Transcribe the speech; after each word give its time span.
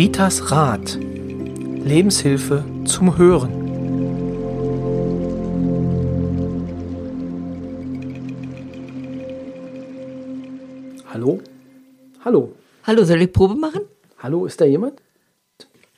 Ritas 0.00 0.50
Rat. 0.50 0.96
Lebenshilfe 0.98 2.64
zum 2.86 3.18
Hören. 3.18 3.52
Hallo? 11.12 11.42
Hallo? 12.24 12.56
Hallo, 12.84 13.04
soll 13.04 13.20
ich 13.20 13.30
Probe 13.30 13.54
machen? 13.56 13.82
Hallo, 14.16 14.46
ist 14.46 14.58
da 14.58 14.64
jemand? 14.64 15.02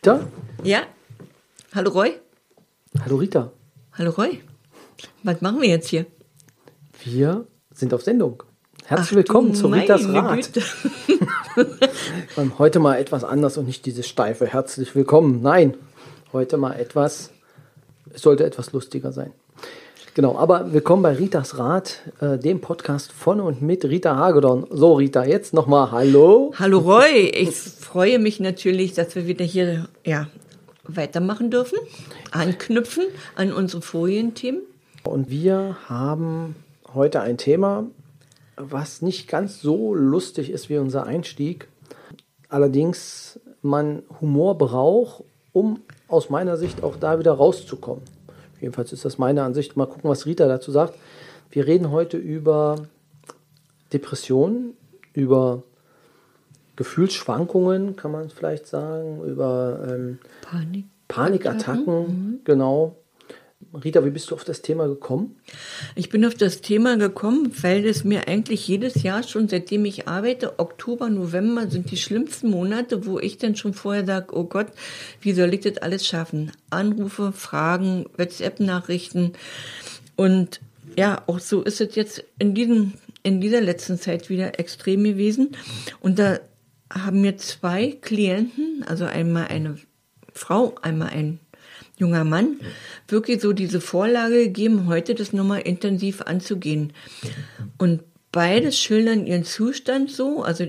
Da? 0.01 0.27
Ja. 0.65 0.81
Hallo 1.73 1.93
Roy? 1.93 2.15
Hallo 3.05 3.19
Rita. 3.19 3.53
Hallo 3.93 4.11
Roy? 4.11 4.43
Was 5.23 5.41
machen 5.43 5.61
wir 5.61 5.69
jetzt 5.69 5.87
hier? 5.91 6.07
Wir 7.05 7.47
sind 7.73 7.95
auf 7.95 8.03
Sendung. 8.03 8.43
Herzlich 8.85 9.11
Ach, 9.11 9.15
willkommen 9.15 9.55
zu 9.55 9.69
Ritas 9.69 10.09
Rat. 10.09 10.51
Heute 12.59 12.79
mal 12.79 12.97
etwas 12.97 13.25
anders 13.25 13.57
und 13.59 13.67
nicht 13.67 13.85
dieses 13.87 14.07
steife 14.07 14.47
Herzlich 14.47 14.95
willkommen. 14.95 15.43
Nein, 15.43 15.75
heute 16.33 16.57
mal 16.57 16.75
etwas, 16.75 17.31
es 18.13 18.23
sollte 18.23 18.45
etwas 18.45 18.73
lustiger 18.73 19.13
sein. 19.13 19.33
Genau, 20.15 20.37
aber 20.37 20.73
willkommen 20.73 21.03
bei 21.03 21.15
Ritas 21.15 21.59
Rat, 21.59 22.01
äh, 22.21 22.39
dem 22.39 22.61
Podcast 22.61 23.13
von 23.13 23.41
und 23.41 23.63
mit 23.63 23.85
Rita 23.85 24.17
Hagedorn. 24.17 24.67
So, 24.71 24.95
Rita, 24.95 25.25
jetzt 25.25 25.55
nochmal 25.55 25.91
Hallo. 25.91 26.53
Hallo 26.59 26.79
Roy, 26.79 27.31
ich 27.35 27.55
freue 27.55 28.19
mich 28.19 28.39
natürlich, 28.39 28.93
dass 28.93 29.15
wir 29.15 29.27
wieder 29.27 29.45
hier 29.45 29.89
ja, 30.05 30.29
weitermachen 30.85 31.51
dürfen, 31.51 31.79
anknüpfen 32.31 33.05
an 33.37 33.53
unsere 33.53 33.83
Folienthemen. 33.83 34.63
Und 35.05 35.31
wir 35.31 35.77
haben 35.89 36.57
heute 36.95 37.21
ein 37.21 37.39
Thema, 37.39 37.87
was 38.57 39.03
nicht 39.03 39.29
ganz 39.29 39.61
so 39.61 39.95
lustig 39.95 40.51
ist 40.51 40.69
wie 40.69 40.79
unser 40.79 41.05
Einstieg. 41.07 41.69
Allerdings 42.49 43.41
man 43.63 44.03
Humor 44.21 44.59
braucht, 44.59 45.25
um 45.53 45.81
aus 46.09 46.31
meiner 46.31 46.57
Sicht 46.57 46.83
auch 46.83 46.97
da 46.97 47.19
wieder 47.19 47.33
rauszukommen. 47.33 48.03
Jedenfalls 48.61 48.93
ist 48.93 49.05
das 49.05 49.19
meine 49.19 49.43
Ansicht. 49.43 49.77
Mal 49.77 49.87
gucken, 49.87 50.11
was 50.11 50.27
Rita 50.27 50.47
dazu 50.47 50.71
sagt. 50.71 50.95
Wir 51.51 51.67
reden 51.67 51.91
heute 51.91 52.17
über 52.17 52.77
Depressionen, 53.93 54.75
über 55.13 55.63
Gefühlsschwankungen, 56.77 57.97
kann 57.97 58.13
man 58.13 58.31
vielleicht 58.31 58.67
sagen, 58.67 59.23
über 59.25 59.87
ähm, 59.89 60.19
Panik. 60.41 60.87
Panikattacken, 61.09 62.41
genau. 62.45 62.97
Rita, 63.73 64.05
wie 64.05 64.11
bist 64.11 64.31
du 64.31 64.35
auf 64.35 64.45
das 64.45 64.63
Thema 64.63 64.87
gekommen? 64.87 65.37
Ich 65.95 66.09
bin 66.09 66.25
auf 66.25 66.35
das 66.35 66.61
Thema 66.61 66.97
gekommen, 66.97 67.53
weil 67.63 67.87
es 67.87 68.05
mir 68.05 68.29
eigentlich 68.29 68.67
jedes 68.69 69.03
Jahr 69.03 69.23
schon, 69.23 69.49
seitdem 69.49 69.85
ich 69.85 70.09
arbeite, 70.09 70.59
Oktober, 70.59 71.09
November 71.09 71.69
sind 71.69 71.91
die 71.91 71.97
schlimmsten 71.97 72.51
Monate, 72.51 73.07
wo 73.07 73.19
ich 73.19 73.39
dann 73.39 73.57
schon 73.57 73.75
vorher 73.75 74.05
sage, 74.05 74.37
oh 74.37 74.45
Gott, 74.45 74.69
wie 75.21 75.33
soll 75.33 75.55
ich 75.55 75.61
das 75.61 75.79
alles 75.79 76.07
schaffen? 76.07 76.53
Anrufe, 76.71 77.33
Fragen, 77.33 78.07
WhatsApp-Nachrichten. 78.17 79.33
Und 80.17 80.61
ja, 80.97 81.23
auch 81.27 81.39
so 81.39 81.63
ist 81.63 81.81
es 81.81 81.95
jetzt 81.95 82.25
in, 82.39 82.55
diesem, 82.55 82.93
in 83.23 83.41
dieser 83.41 83.61
letzten 83.61 83.99
Zeit 83.99 84.29
wieder 84.29 84.59
extrem 84.59 85.05
gewesen. 85.05 85.57
Und 86.01 86.19
da 86.19 86.41
haben 86.93 87.23
mir 87.23 87.37
zwei 87.39 87.97
Klienten, 88.01 88.85
also 88.87 89.05
einmal 89.05 89.47
eine 89.49 89.79
Frau, 90.35 90.75
einmal 90.83 91.09
ein 91.09 91.39
junger 92.03 92.25
Mann, 92.25 92.61
wirklich 93.09 93.41
so 93.41 93.53
diese 93.53 93.81
Vorlage 93.81 94.45
gegeben, 94.45 94.87
heute 94.89 95.15
das 95.15 95.33
nochmal 95.33 95.61
intensiv 95.61 96.21
anzugehen. 96.23 96.93
Und 97.79 98.03
beides 98.33 98.79
schildern 98.79 99.27
ihren 99.27 99.45
Zustand 99.45 100.11
so, 100.11 100.43
also 100.43 100.67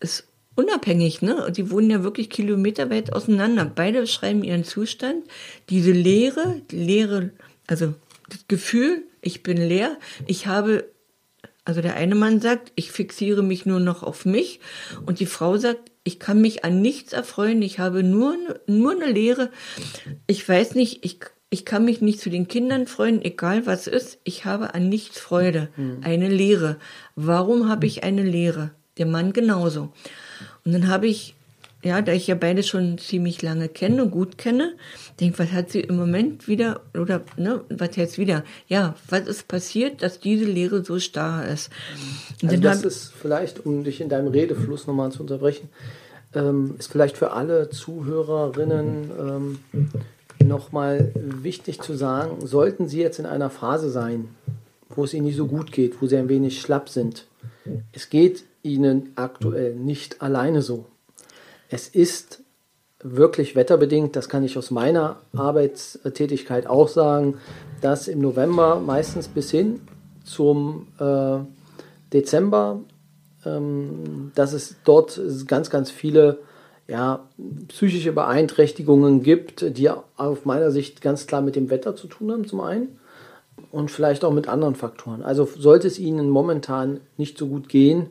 ist 0.00 0.26
unabhängig, 0.54 1.22
ne? 1.22 1.50
Die 1.56 1.70
wohnen 1.70 1.90
ja 1.90 2.02
wirklich 2.02 2.28
kilometerweit 2.28 3.12
auseinander. 3.12 3.64
Beide 3.64 4.00
beschreiben 4.00 4.44
ihren 4.44 4.64
Zustand, 4.64 5.24
diese 5.70 5.92
Leere, 5.92 6.60
die 6.70 6.84
Leere, 6.84 7.30
also 7.66 7.94
das 8.28 8.40
Gefühl, 8.48 9.04
ich 9.22 9.42
bin 9.42 9.56
leer, 9.56 9.96
ich 10.26 10.46
habe 10.46 10.84
also 11.64 11.82
der 11.82 11.96
eine 11.96 12.14
Mann 12.14 12.40
sagt, 12.40 12.72
ich 12.76 12.92
fixiere 12.92 13.42
mich 13.42 13.66
nur 13.66 13.78
noch 13.78 14.02
auf 14.02 14.24
mich 14.24 14.58
und 15.04 15.20
die 15.20 15.26
Frau 15.26 15.58
sagt, 15.58 15.90
ich 16.04 16.18
kann 16.18 16.40
mich 16.40 16.64
an 16.64 16.80
nichts 16.80 17.12
erfreuen, 17.12 17.62
ich 17.62 17.78
habe 17.78 18.02
nur, 18.02 18.36
nur 18.66 18.92
eine 18.92 19.10
Leere. 19.10 19.50
Ich 20.26 20.48
weiß 20.48 20.74
nicht, 20.74 21.04
ich, 21.04 21.20
ich 21.50 21.64
kann 21.64 21.84
mich 21.84 22.00
nicht 22.00 22.20
zu 22.20 22.30
den 22.30 22.48
Kindern 22.48 22.86
freuen, 22.86 23.22
egal 23.22 23.66
was 23.66 23.86
ist, 23.86 24.18
ich 24.24 24.44
habe 24.44 24.74
an 24.74 24.88
nichts 24.88 25.18
Freude, 25.18 25.68
eine 26.02 26.28
Leere. 26.28 26.78
Warum 27.14 27.68
habe 27.68 27.86
ich 27.86 28.04
eine 28.04 28.22
Leere? 28.22 28.70
Der 28.98 29.06
Mann 29.06 29.32
genauso. 29.32 29.92
Und 30.64 30.72
dann 30.72 30.88
habe 30.88 31.06
ich, 31.06 31.34
ja, 31.82 32.02
da 32.02 32.12
ich 32.12 32.26
ja 32.26 32.34
beide 32.34 32.62
schon 32.62 32.98
ziemlich 32.98 33.40
lange 33.42 33.68
kenne, 33.68 34.08
gut 34.08 34.36
kenne, 34.36 34.74
denke, 35.20 35.38
was 35.38 35.52
hat 35.52 35.70
sie 35.70 35.80
im 35.80 35.96
Moment 35.96 36.48
wieder, 36.48 36.80
oder, 36.94 37.22
ne, 37.36 37.60
was 37.68 37.94
jetzt 37.96 38.18
wieder? 38.18 38.44
Ja, 38.66 38.96
was 39.08 39.28
ist 39.28 39.46
passiert, 39.46 40.02
dass 40.02 40.18
diese 40.18 40.44
Leere 40.44 40.84
so 40.84 40.98
starr 40.98 41.46
ist? 41.46 41.70
Und 42.42 42.50
Also 42.50 42.62
das 42.62 42.82
ist 42.82 43.12
vielleicht, 43.12 43.64
um 43.64 43.84
dich 43.84 44.00
in 44.00 44.08
deinem 44.08 44.28
Redefluss 44.28 44.86
nochmal 44.86 45.12
zu 45.12 45.20
unterbrechen, 45.20 45.68
ähm, 46.34 46.74
ist 46.78 46.90
vielleicht 46.90 47.16
für 47.16 47.32
alle 47.32 47.70
Zuhörerinnen 47.70 49.10
ähm, 49.18 49.58
nochmal 50.44 51.12
wichtig 51.14 51.80
zu 51.80 51.94
sagen, 51.94 52.46
sollten 52.46 52.88
sie 52.88 53.00
jetzt 53.00 53.18
in 53.18 53.26
einer 53.26 53.50
Phase 53.50 53.90
sein, 53.90 54.28
wo 54.88 55.04
es 55.04 55.14
ihnen 55.14 55.26
nicht 55.26 55.36
so 55.36 55.46
gut 55.46 55.70
geht, 55.70 56.02
wo 56.02 56.06
sie 56.06 56.16
ein 56.16 56.28
wenig 56.28 56.60
schlapp 56.60 56.88
sind, 56.88 57.26
es 57.92 58.10
geht 58.10 58.44
ihnen 58.62 59.12
aktuell 59.14 59.74
nicht 59.74 60.22
alleine 60.22 60.62
so. 60.62 60.86
Es 61.68 61.88
ist 61.88 62.42
wirklich 63.02 63.54
wetterbedingt, 63.54 64.16
das 64.16 64.28
kann 64.28 64.42
ich 64.42 64.58
aus 64.58 64.70
meiner 64.70 65.16
Arbeitstätigkeit 65.36 66.66
auch 66.66 66.88
sagen, 66.88 67.36
dass 67.80 68.08
im 68.08 68.20
November 68.20 68.80
meistens 68.80 69.28
bis 69.28 69.50
hin 69.50 69.80
zum 70.24 70.88
äh, 70.98 71.38
Dezember, 72.12 72.80
ähm, 73.44 74.32
dass 74.34 74.52
es 74.52 74.76
dort 74.84 75.20
ganz, 75.46 75.70
ganz 75.70 75.90
viele 75.90 76.38
ja, 76.88 77.28
psychische 77.68 78.12
Beeinträchtigungen 78.12 79.22
gibt, 79.22 79.76
die 79.76 79.90
auf 79.90 80.44
meiner 80.44 80.70
Sicht 80.70 81.02
ganz 81.02 81.26
klar 81.26 81.42
mit 81.42 81.54
dem 81.54 81.70
Wetter 81.70 81.94
zu 81.94 82.06
tun 82.08 82.32
haben, 82.32 82.46
zum 82.46 82.60
einen, 82.60 82.98
und 83.70 83.90
vielleicht 83.90 84.24
auch 84.24 84.32
mit 84.32 84.48
anderen 84.48 84.74
Faktoren. 84.74 85.22
Also 85.22 85.44
sollte 85.44 85.86
es 85.86 85.98
Ihnen 85.98 86.30
momentan 86.30 87.00
nicht 87.18 87.36
so 87.36 87.46
gut 87.46 87.68
gehen, 87.68 88.06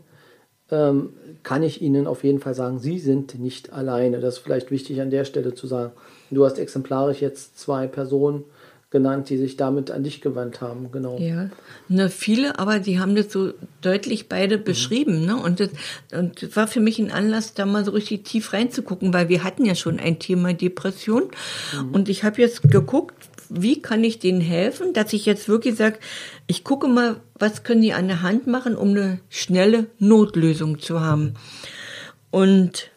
ähm, 0.71 1.09
kann 1.43 1.63
ich 1.63 1.81
Ihnen 1.81 2.07
auf 2.07 2.23
jeden 2.23 2.39
Fall 2.39 2.53
sagen, 2.53 2.79
Sie 2.79 2.99
sind 2.99 3.39
nicht 3.39 3.73
alleine. 3.73 4.19
Das 4.19 4.35
ist 4.35 4.39
vielleicht 4.39 4.71
wichtig 4.71 5.01
an 5.01 5.09
der 5.09 5.25
Stelle 5.25 5.53
zu 5.53 5.67
sagen. 5.67 5.91
Du 6.29 6.45
hast 6.45 6.59
exemplarisch 6.59 7.21
jetzt 7.21 7.57
zwei 7.57 7.87
Personen 7.87 8.43
genannt, 8.89 9.29
die 9.29 9.37
sich 9.37 9.57
damit 9.57 9.91
an 9.91 10.03
dich 10.03 10.21
gewandt 10.21 10.61
haben. 10.61 10.91
Genau. 10.91 11.17
Ja, 11.19 11.49
ne, 11.89 12.09
viele, 12.09 12.57
aber 12.57 12.79
die 12.79 12.99
haben 12.99 13.15
das 13.15 13.31
so 13.31 13.53
deutlich 13.81 14.29
beide 14.29 14.57
beschrieben, 14.57 15.25
ne? 15.25 15.35
Und 15.35 15.59
das, 15.59 15.69
und 16.13 16.41
das 16.41 16.55
war 16.55 16.67
für 16.67 16.79
mich 16.79 16.97
ein 16.99 17.11
Anlass, 17.11 17.53
da 17.53 17.65
mal 17.65 17.83
so 17.83 17.91
richtig 17.91 18.23
tief 18.23 18.53
reinzugucken, 18.53 19.13
weil 19.13 19.27
wir 19.27 19.43
hatten 19.43 19.65
ja 19.65 19.75
schon 19.75 19.99
ein 19.99 20.19
Thema 20.19 20.53
Depression. 20.53 21.23
Und 21.91 22.07
ich 22.07 22.23
habe 22.23 22.41
jetzt 22.41 22.61
geguckt, 22.63 23.15
wie 23.49 23.81
kann 23.81 24.03
ich 24.03 24.19
denen 24.19 24.41
helfen, 24.41 24.93
dass 24.93 25.13
ich 25.13 25.25
jetzt 25.25 25.47
wirklich 25.47 25.75
sage, 25.75 25.99
ich 26.47 26.63
gucke 26.63 26.87
mal, 26.87 27.21
was 27.35 27.63
können 27.63 27.81
die 27.81 27.93
an 27.93 28.07
der 28.07 28.21
Hand 28.21 28.47
machen, 28.47 28.75
um 28.75 28.89
eine 28.89 29.19
schnelle 29.29 29.87
Notlösung 29.99 30.79
zu 30.79 31.01
haben. 31.01 31.33
Und 32.31 32.91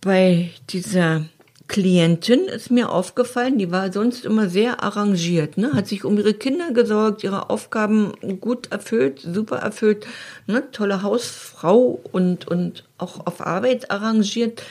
bei 0.00 0.50
dieser 0.70 1.24
Klientin 1.66 2.44
ist 2.44 2.70
mir 2.70 2.90
aufgefallen, 2.90 3.58
die 3.58 3.70
war 3.70 3.90
sonst 3.90 4.26
immer 4.26 4.50
sehr 4.50 4.82
arrangiert, 4.82 5.56
ne? 5.56 5.72
hat 5.72 5.88
sich 5.88 6.04
um 6.04 6.18
ihre 6.18 6.34
Kinder 6.34 6.72
gesorgt, 6.72 7.24
ihre 7.24 7.48
Aufgaben 7.48 8.12
gut 8.40 8.70
erfüllt, 8.70 9.20
super 9.20 9.56
erfüllt, 9.56 10.06
ne? 10.46 10.70
tolle 10.72 11.02
Hausfrau 11.02 12.00
und, 12.12 12.46
und 12.46 12.84
auch 12.98 13.26
auf 13.26 13.44
Arbeit 13.44 13.90
arrangiert. 13.90 14.62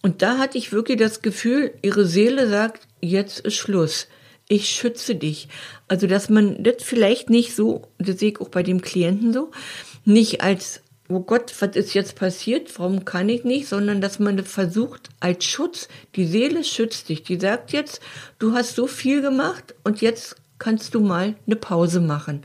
Und 0.00 0.22
da 0.22 0.38
hatte 0.38 0.58
ich 0.58 0.72
wirklich 0.72 0.98
das 0.98 1.22
Gefühl, 1.22 1.72
ihre 1.82 2.06
Seele 2.06 2.48
sagt, 2.48 2.86
jetzt 3.02 3.40
ist 3.40 3.56
Schluss. 3.56 4.08
Ich 4.48 4.68
schütze 4.68 5.14
dich. 5.14 5.48
Also, 5.88 6.06
dass 6.06 6.30
man 6.30 6.62
das 6.62 6.76
vielleicht 6.80 7.30
nicht 7.30 7.54
so, 7.54 7.88
das 7.98 8.18
sehe 8.18 8.30
ich 8.30 8.40
auch 8.40 8.48
bei 8.48 8.62
dem 8.62 8.80
Klienten 8.80 9.32
so, 9.32 9.50
nicht 10.04 10.42
als, 10.42 10.82
oh 11.08 11.20
Gott, 11.20 11.54
was 11.60 11.76
ist 11.76 11.94
jetzt 11.94 12.16
passiert? 12.16 12.78
Warum 12.78 13.04
kann 13.04 13.28
ich 13.28 13.44
nicht? 13.44 13.68
Sondern, 13.68 14.00
dass 14.00 14.18
man 14.18 14.36
das 14.36 14.48
versucht 14.48 15.10
als 15.20 15.44
Schutz. 15.44 15.88
Die 16.16 16.26
Seele 16.26 16.64
schützt 16.64 17.08
dich. 17.08 17.22
Die 17.22 17.38
sagt 17.38 17.72
jetzt, 17.72 18.00
du 18.38 18.52
hast 18.52 18.74
so 18.74 18.86
viel 18.86 19.22
gemacht 19.22 19.74
und 19.84 20.00
jetzt 20.00 20.36
kannst 20.58 20.94
du 20.94 21.00
mal 21.00 21.34
eine 21.44 21.56
Pause 21.56 22.00
machen. 22.00 22.42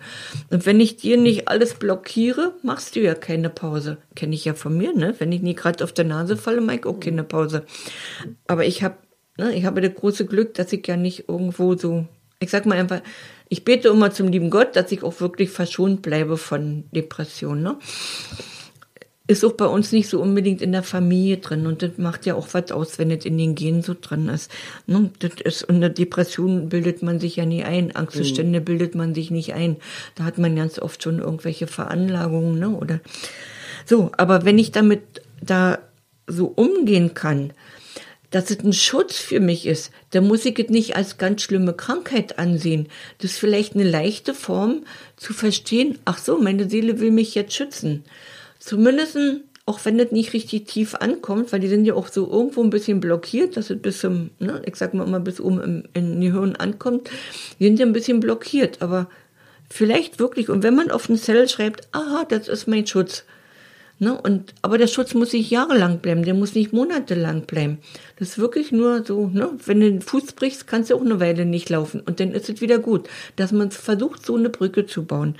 Und 0.50 0.65
wenn 0.65 0.80
ich 0.80 0.98
dir 0.98 1.18
nicht 1.18 1.48
alles 1.48 1.75
blockiere, 1.75 2.56
machst 2.63 2.95
du 2.95 3.00
ja 3.00 3.13
keine 3.13 3.51
Pause. 3.51 3.98
Kenne 4.15 4.33
ich 4.33 4.44
ja 4.44 4.56
von 4.56 4.75
mir, 4.75 4.95
ne? 4.95 5.13
Wenn 5.19 5.31
ich 5.31 5.44
nie 5.44 5.54
gerade 5.54 5.83
auf 5.83 5.94
der 5.94 6.06
Nase 6.06 6.36
falle, 6.36 6.62
mache 6.62 6.77
ich 6.77 6.86
auch 6.88 7.00
keine 7.00 7.24
Pause. 7.24 7.63
Aber 8.48 8.65
ich 8.65 8.81
habe 8.81 8.98
ich 9.37 9.65
habe 9.65 9.81
das 9.81 9.95
große 9.95 10.25
Glück, 10.25 10.53
dass 10.55 10.73
ich 10.73 10.85
ja 10.87 10.97
nicht 10.97 11.27
irgendwo 11.27 11.75
so, 11.75 12.05
ich 12.39 12.49
sag 12.49 12.65
mal 12.65 12.77
einfach, 12.77 13.01
ich 13.49 13.63
bete 13.63 13.89
immer 13.89 14.11
zum 14.11 14.27
lieben 14.27 14.49
Gott, 14.49 14.75
dass 14.75 14.91
ich 14.91 15.03
auch 15.03 15.21
wirklich 15.21 15.49
verschont 15.49 16.01
bleibe 16.01 16.37
von 16.37 16.83
Depressionen. 16.91 17.63
Ne? 17.63 17.77
ist 19.27 19.43
auch 19.43 19.53
bei 19.53 19.65
uns 19.65 19.91
nicht 19.91 20.07
so 20.09 20.21
unbedingt 20.21 20.61
in 20.61 20.71
der 20.71 20.83
Familie 20.83 21.37
drin 21.37 21.67
und 21.67 21.81
das 21.81 21.97
macht 21.97 22.25
ja 22.25 22.35
auch 22.35 22.47
was 22.53 22.71
aus, 22.71 22.97
wenn 22.97 23.11
es 23.11 23.25
in 23.25 23.37
den 23.37 23.55
Genen 23.55 23.81
so 23.81 23.93
drin 23.99 24.29
ist. 24.29 24.49
Ne? 24.87 25.11
Das 25.19 25.31
ist 25.43 25.63
und 25.63 25.75
eine 25.75 25.91
Depression 25.91 26.69
bildet 26.69 27.03
man 27.03 27.19
sich 27.19 27.35
ja 27.35 27.45
nie 27.45 27.63
ein, 27.63 27.93
Angstzustände 27.93 28.61
mhm. 28.61 28.65
bildet 28.65 28.95
man 28.95 29.13
sich 29.13 29.29
nicht 29.29 29.53
ein. 29.53 29.75
Da 30.15 30.23
hat 30.23 30.37
man 30.37 30.55
ganz 30.55 30.79
oft 30.79 31.03
schon 31.03 31.19
irgendwelche 31.19 31.67
Veranlagungen, 31.67 32.57
ne? 32.57 32.69
Oder 32.69 33.01
so. 33.85 34.11
Aber 34.15 34.45
wenn 34.45 34.57
ich 34.57 34.71
damit 34.71 35.01
da 35.41 35.79
so 36.25 36.47
umgehen 36.47 37.13
kann, 37.13 37.51
dass 38.31 38.51
es 38.51 38.59
ein 38.59 38.74
Schutz 38.74 39.18
für 39.18 39.39
mich 39.39 39.65
ist, 39.65 39.91
dann 40.12 40.27
muss 40.27 40.45
ich 40.45 40.59
es 40.59 40.69
nicht 40.69 40.95
als 40.95 41.18
ganz 41.18 41.41
schlimme 41.41 41.74
Krankheit 41.74 42.39
ansehen. 42.39 42.88
Das 43.19 43.31
ist 43.31 43.39
vielleicht 43.39 43.75
eine 43.75 43.89
leichte 43.89 44.33
Form 44.33 44.83
zu 45.15 45.33
verstehen, 45.33 45.97
ach 46.06 46.18
so, 46.18 46.38
meine 46.38 46.69
Seele 46.69 47.00
will 47.00 47.12
mich 47.12 47.35
jetzt 47.35 47.53
schützen. 47.53 48.03
Zumindest, 48.59 49.18
auch 49.65 49.79
wenn 49.83 49.97
das 49.97 50.12
nicht 50.12 50.33
richtig 50.33 50.65
tief 50.65 50.95
ankommt, 50.95 51.53
weil 51.53 51.59
die 51.59 51.69
sind 51.69 51.85
ja 51.85 51.94
auch 51.94 52.07
so 52.07 52.29
irgendwo 52.29 52.63
ein 52.63 52.69
bisschen 52.69 53.00
blockiert, 53.00 53.56
dass 53.56 53.69
es 53.69 53.81
bis 53.81 54.00
zum, 54.00 54.31
ne, 54.39 54.62
ich 54.65 54.75
sag 54.75 54.94
mal 54.94 55.07
immer 55.07 55.19
bis 55.19 55.39
oben 55.39 55.62
im, 55.62 55.83
in 55.94 56.19
die 56.19 56.31
Hirn 56.31 56.56
ankommt, 56.56 57.09
die 57.59 57.65
sind 57.65 57.80
ja 57.80 57.85
ein 57.85 57.94
bisschen 57.94 58.19
blockiert, 58.19 58.81
aber 58.81 59.09
vielleicht 59.69 60.19
wirklich, 60.19 60.50
und 60.50 60.63
wenn 60.63 60.75
man 60.75 60.91
auf 60.91 61.07
den 61.07 61.18
Zettel 61.18 61.47
schreibt, 61.47 61.88
aha, 61.94 62.25
das 62.27 62.47
ist 62.47 62.68
mein 62.68 62.88
Schutz, 62.88 63.23
Ne? 63.99 64.19
Und, 64.19 64.53
aber 64.61 64.77
der 64.77 64.88
Schutz 64.88 65.13
muss 65.13 65.33
nicht 65.33 65.49
jahrelang 65.49 65.99
bleiben, 65.99 66.23
der 66.23 66.35
muss 66.35 66.53
nicht 66.53 66.71
monatelang 66.71 67.41
bleiben. 67.44 67.79
Das 68.17 68.29
ist 68.29 68.38
wirklich 68.38 68.71
nur 68.71 69.03
so, 69.03 69.27
ne? 69.27 69.49
wenn 69.65 69.79
du 69.79 69.89
den 69.89 70.01
Fuß 70.01 70.33
brichst, 70.33 70.67
kannst 70.67 70.89
du 70.89 70.95
auch 70.95 71.01
eine 71.01 71.19
Weile 71.19 71.45
nicht 71.45 71.69
laufen 71.69 72.01
und 72.01 72.19
dann 72.19 72.31
ist 72.31 72.49
es 72.49 72.61
wieder 72.61 72.77
gut, 72.77 73.09
dass 73.35 73.51
man 73.51 73.71
versucht, 73.71 74.25
so 74.25 74.35
eine 74.35 74.49
Brücke 74.49 74.85
zu 74.85 75.03
bauen. 75.03 75.35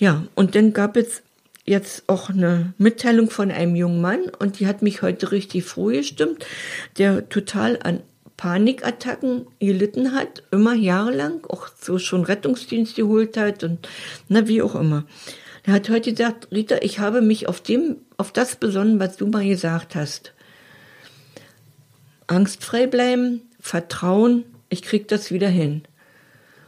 Ja, 0.00 0.24
und 0.34 0.54
dann 0.54 0.72
gab 0.72 0.96
es 0.96 1.22
jetzt 1.66 2.04
auch 2.06 2.30
eine 2.30 2.72
Mitteilung 2.78 3.28
von 3.28 3.50
einem 3.50 3.76
jungen 3.76 4.00
Mann 4.00 4.22
und 4.38 4.58
die 4.58 4.66
hat 4.66 4.80
mich 4.80 5.02
heute 5.02 5.32
richtig 5.32 5.64
froh 5.64 5.86
gestimmt, 5.86 6.46
der 6.96 7.28
total 7.28 7.78
an 7.82 8.00
Panikattacken 8.38 9.46
gelitten 9.58 10.12
hat, 10.12 10.44
immer 10.52 10.74
jahrelang, 10.74 11.44
auch 11.48 11.68
so 11.78 11.98
schon 11.98 12.24
Rettungsdienst 12.24 12.94
geholt 12.94 13.36
hat 13.36 13.64
und 13.64 13.86
na, 14.28 14.46
wie 14.48 14.62
auch 14.62 14.76
immer. 14.76 15.04
Er 15.64 15.74
hat 15.74 15.88
heute 15.90 16.12
gesagt, 16.12 16.48
Rita, 16.50 16.76
ich 16.82 16.98
habe 16.98 17.20
mich 17.20 17.48
auf 17.48 17.60
dem, 17.60 17.96
auf 18.16 18.32
das 18.32 18.56
besonnen, 18.56 19.00
was 19.00 19.16
du 19.16 19.26
mal 19.26 19.46
gesagt 19.46 19.94
hast. 19.94 20.32
Angstfrei 22.26 22.86
bleiben, 22.86 23.42
Vertrauen, 23.60 24.44
ich 24.68 24.82
krieg 24.82 25.08
das 25.08 25.30
wieder 25.30 25.48
hin. 25.48 25.82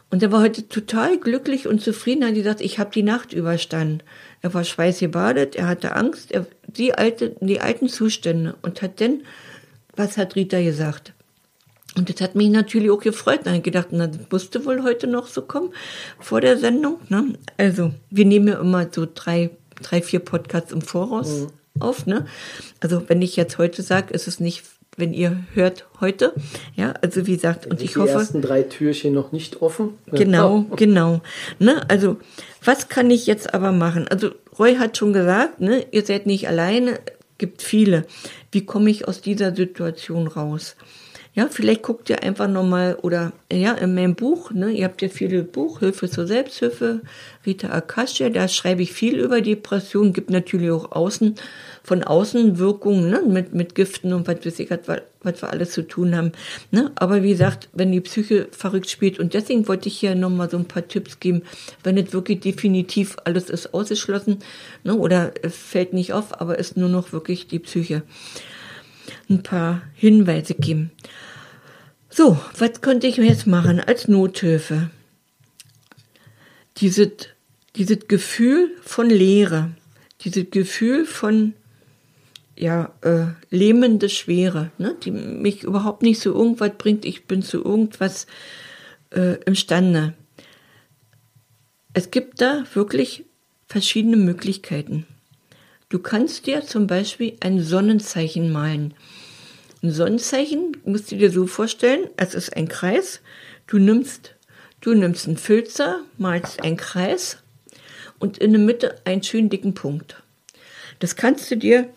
Und 0.09 0.21
er 0.21 0.31
war 0.31 0.41
heute 0.41 0.67
total 0.67 1.17
glücklich 1.17 1.67
und 1.67 1.81
zufrieden, 1.81 2.23
Er 2.23 2.29
hat 2.29 2.35
gesagt, 2.35 2.61
ich 2.61 2.79
habe 2.79 2.91
die 2.91 3.03
Nacht 3.03 3.31
überstanden. 3.31 4.03
Er 4.41 4.53
war 4.53 4.65
schweißgebadet, 4.65 5.55
er 5.55 5.67
hatte 5.67 5.95
Angst, 5.95 6.31
er, 6.31 6.45
die, 6.67 6.93
alte, 6.93 7.35
die 7.39 7.61
alten 7.61 7.87
Zustände 7.87 8.55
und 8.61 8.81
hat 8.81 8.99
dann, 8.99 9.21
was 9.95 10.17
hat 10.17 10.35
Rita 10.35 10.61
gesagt? 10.61 11.13
Und 11.97 12.09
das 12.09 12.21
hat 12.21 12.35
mich 12.35 12.49
natürlich 12.49 12.89
auch 12.89 13.01
gefreut. 13.01 13.41
Dann 13.43 13.53
habe 13.53 13.57
ich 13.57 13.63
gedacht, 13.63 13.87
na, 13.91 14.07
das 14.07 14.19
musste 14.29 14.65
wohl 14.65 14.83
heute 14.83 15.07
noch 15.07 15.27
so 15.27 15.41
kommen 15.41 15.73
vor 16.19 16.39
der 16.39 16.57
Sendung. 16.57 16.99
Ne? 17.09 17.33
Also, 17.57 17.91
wir 18.09 18.25
nehmen 18.25 18.47
ja 18.47 18.59
immer 18.59 18.87
so 18.91 19.05
drei, 19.13 19.51
drei, 19.81 20.01
vier 20.01 20.19
Podcasts 20.19 20.71
im 20.71 20.81
Voraus 20.81 21.41
mhm. 21.41 21.81
auf. 21.81 22.05
Ne? 22.05 22.25
Also, 22.79 23.09
wenn 23.09 23.21
ich 23.21 23.35
jetzt 23.35 23.57
heute 23.57 23.81
sage, 23.81 24.13
ist 24.13 24.27
es 24.27 24.39
nicht, 24.39 24.63
wenn 24.95 25.13
ihr 25.13 25.43
hört 25.53 25.85
heute. 25.99 26.33
Ja, 26.75 26.93
also 27.01 27.27
wie 27.27 27.35
gesagt, 27.35 27.65
und 27.67 27.81
ich 27.81 27.93
die 27.93 27.99
hoffe. 27.99 28.07
Die 28.07 28.13
ersten 28.13 28.41
drei 28.41 28.63
Türchen 28.63 29.13
noch 29.13 29.33
nicht 29.33 29.61
offen. 29.61 29.97
Genau, 30.07 30.65
oh. 30.69 30.75
genau. 30.75 31.21
Ne? 31.59 31.81
Also, 31.89 32.17
was 32.63 32.87
kann 32.87 33.11
ich 33.11 33.27
jetzt 33.27 33.53
aber 33.53 33.73
machen? 33.73 34.07
Also, 34.07 34.31
Roy 34.57 34.75
hat 34.75 34.97
schon 34.97 35.11
gesagt, 35.11 35.59
ne, 35.59 35.85
ihr 35.91 36.05
seid 36.05 36.25
nicht 36.25 36.47
alleine, 36.47 36.99
gibt 37.37 37.61
viele. 37.61 38.05
Wie 38.51 38.65
komme 38.65 38.89
ich 38.89 39.07
aus 39.07 39.21
dieser 39.21 39.53
Situation 39.55 40.27
raus? 40.27 40.75
Ja, 41.33 41.47
vielleicht 41.49 41.81
guckt 41.83 42.09
ihr 42.09 42.23
einfach 42.23 42.49
nochmal 42.49 42.97
oder 43.03 43.31
ja, 43.49 43.71
in 43.71 43.95
meinem 43.95 44.15
Buch, 44.15 44.51
ne, 44.51 44.69
ihr 44.71 44.83
habt 44.83 45.01
ja 45.01 45.07
viele 45.07 45.43
Buch, 45.43 45.79
Hilfe 45.79 46.09
zur 46.09 46.27
Selbsthilfe, 46.27 46.99
Rita 47.45 47.69
Akasha, 47.69 48.27
da 48.27 48.49
schreibe 48.49 48.81
ich 48.81 48.91
viel 48.91 49.17
über 49.17 49.39
Depressionen, 49.39 50.11
gibt 50.11 50.29
natürlich 50.29 50.71
auch 50.71 50.91
außen, 50.91 51.35
von 51.83 52.03
Außenwirkungen, 52.03 53.09
ne, 53.09 53.21
mit, 53.25 53.53
mit 53.53 53.75
Giften 53.75 54.11
und 54.11 54.27
was 54.27 54.45
weiß 54.45 54.59
ich, 54.59 54.71
was, 54.71 54.79
was 55.23 55.41
wir 55.41 55.49
alles 55.49 55.71
zu 55.71 55.83
tun 55.83 56.17
haben. 56.17 56.33
Ne? 56.69 56.91
Aber 56.95 57.23
wie 57.23 57.29
gesagt, 57.29 57.69
wenn 57.71 57.93
die 57.93 58.01
Psyche 58.01 58.49
verrückt 58.51 58.89
spielt, 58.89 59.17
und 59.17 59.33
deswegen 59.33 59.69
wollte 59.69 59.87
ich 59.87 59.97
hier 59.97 60.15
nochmal 60.15 60.49
so 60.49 60.57
ein 60.57 60.65
paar 60.65 60.85
Tipps 60.85 61.21
geben, 61.21 61.43
wenn 61.81 61.97
es 61.97 62.11
wirklich 62.11 62.41
definitiv 62.41 63.15
alles 63.23 63.49
ist 63.49 63.73
ausgeschlossen, 63.73 64.39
ne, 64.83 64.95
oder 64.95 65.31
fällt 65.49 65.93
nicht 65.93 66.11
auf, 66.11 66.41
aber 66.41 66.59
ist 66.59 66.75
nur 66.75 66.89
noch 66.89 67.13
wirklich 67.13 67.47
die 67.47 67.59
Psyche 67.59 68.03
ein 69.29 69.43
paar 69.43 69.81
Hinweise 69.95 70.53
geben. 70.53 70.91
So, 72.09 72.39
was 72.57 72.81
könnte 72.81 73.07
ich 73.07 73.17
jetzt 73.17 73.47
machen 73.47 73.79
als 73.79 74.07
Nothilfe? 74.07 74.89
Dieses, 76.77 77.11
dieses 77.75 78.07
Gefühl 78.07 78.71
von 78.81 79.09
Leere, 79.09 79.71
dieses 80.21 80.49
Gefühl 80.51 81.05
von 81.05 81.53
ja, 82.57 82.93
äh, 83.01 83.27
lähmende 83.49 84.09
Schwere, 84.09 84.71
ne, 84.77 84.95
die 85.03 85.11
mich 85.11 85.63
überhaupt 85.63 86.03
nicht 86.03 86.21
zu 86.21 86.29
irgendwas 86.29 86.71
bringt, 86.77 87.05
ich 87.05 87.25
bin 87.25 87.41
zu 87.41 87.63
irgendwas 87.63 88.27
äh, 89.11 89.41
imstande. 89.45 90.13
Es 91.93 92.11
gibt 92.11 92.41
da 92.41 92.63
wirklich 92.73 93.25
verschiedene 93.67 94.17
Möglichkeiten. 94.17 95.07
Du 95.91 95.99
kannst 95.99 96.47
dir 96.47 96.65
zum 96.65 96.87
Beispiel 96.87 97.35
ein 97.41 97.61
Sonnenzeichen 97.61 98.49
malen. 98.49 98.93
Ein 99.83 99.91
Sonnenzeichen 99.91 100.77
musst 100.85 101.11
du 101.11 101.17
dir 101.17 101.29
so 101.29 101.47
vorstellen, 101.47 102.09
es 102.15 102.33
ist 102.33 102.55
ein 102.55 102.69
Kreis. 102.69 103.19
Du 103.67 103.77
nimmst, 103.77 104.35
du 104.79 104.93
nimmst 104.93 105.27
einen 105.27 105.35
Filzer, 105.35 105.99
malst 106.17 106.63
einen 106.63 106.77
Kreis 106.77 107.39
und 108.19 108.37
in 108.37 108.53
der 108.53 108.61
Mitte 108.61 108.95
einen 109.03 109.21
schönen 109.21 109.49
dicken 109.49 109.73
Punkt. 109.73 110.23
Das 110.99 111.17
kannst 111.17 111.51
du 111.51 111.57
dir 111.57 111.89